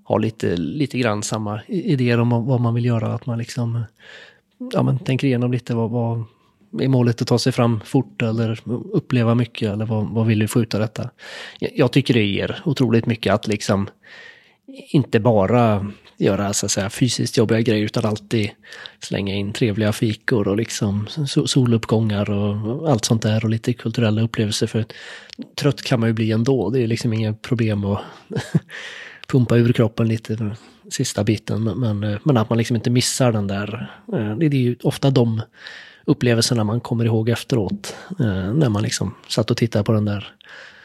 [0.05, 3.15] har lite, lite grann samma idéer om vad man vill göra.
[3.15, 3.85] Att man liksom
[4.73, 6.25] ja, men tänker igenom lite vad, vad,
[6.81, 8.61] är målet att ta sig fram fort eller
[8.93, 11.11] uppleva mycket eller vad, vad vill vi få ut av detta?
[11.59, 13.89] Jag tycker det ger otroligt mycket att liksom
[14.67, 18.51] inte bara göra så att säga, fysiskt jobbiga grejer utan alltid
[19.01, 21.07] slänga in trevliga fikor och liksom
[21.47, 24.67] soluppgångar och allt sånt där och lite kulturella upplevelser.
[24.67, 24.85] För
[25.57, 26.71] trött kan man ju bli ändå.
[26.71, 28.03] Det är liksom inget problem att
[29.29, 30.57] pumpa ur kroppen lite
[30.91, 31.63] sista biten.
[31.63, 33.91] Men, men att man liksom inte missar den där.
[34.13, 35.43] Eh, det är ju ofta de
[36.05, 37.97] upplevelserna man kommer ihåg efteråt.
[38.21, 40.29] Eh, när man liksom satt och tittade på den där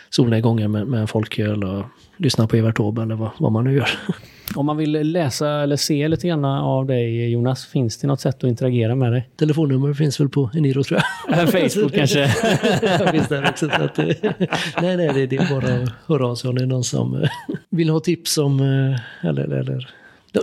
[0.10, 1.86] solnedgången med, med en folköl och
[2.18, 3.90] lyssnade på Evert Taube eller vad, vad man nu gör.
[4.56, 8.36] Om man vill läsa eller se lite grann av dig Jonas, finns det något sätt
[8.36, 9.30] att interagera med dig?
[9.38, 11.50] Telefonnummer finns väl på Eniro tror jag.
[11.52, 12.28] Facebook kanske?
[13.12, 13.70] finns där också.
[13.70, 16.68] Så att, nej, nej, det, det är bara att höra av sig om det är
[16.68, 17.30] någon som eh,
[17.70, 19.90] vill ha tips om, eh, eller, eller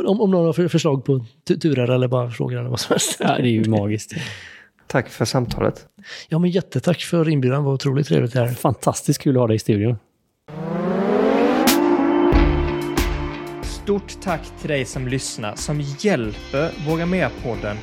[0.06, 1.24] om, om någon har förslag på
[1.62, 3.16] turer eller bara frågor eller vad som helst.
[3.20, 4.12] Ja, det är ju magiskt.
[4.86, 5.86] Tack för samtalet.
[6.28, 7.58] Ja, men jättetack för inbjudan.
[7.58, 8.48] Det var otroligt trevligt här.
[8.48, 9.96] Fantastiskt kul att ha dig i studion.
[13.86, 17.76] Stort tack till dig som lyssnar, som hjälper Våga Mer-podden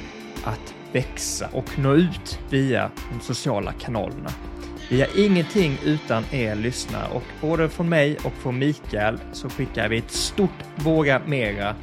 [0.44, 4.30] att växa och nå ut via de sociala kanalerna.
[4.90, 9.90] Vi har ingenting utan er lyssnare och både från mig och från Mikael så skickar
[9.90, 11.76] vi ett stort Våga Mera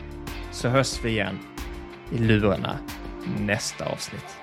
[0.52, 1.38] så hörs vi igen
[2.12, 2.78] i lurarna
[3.38, 4.39] nästa avsnitt.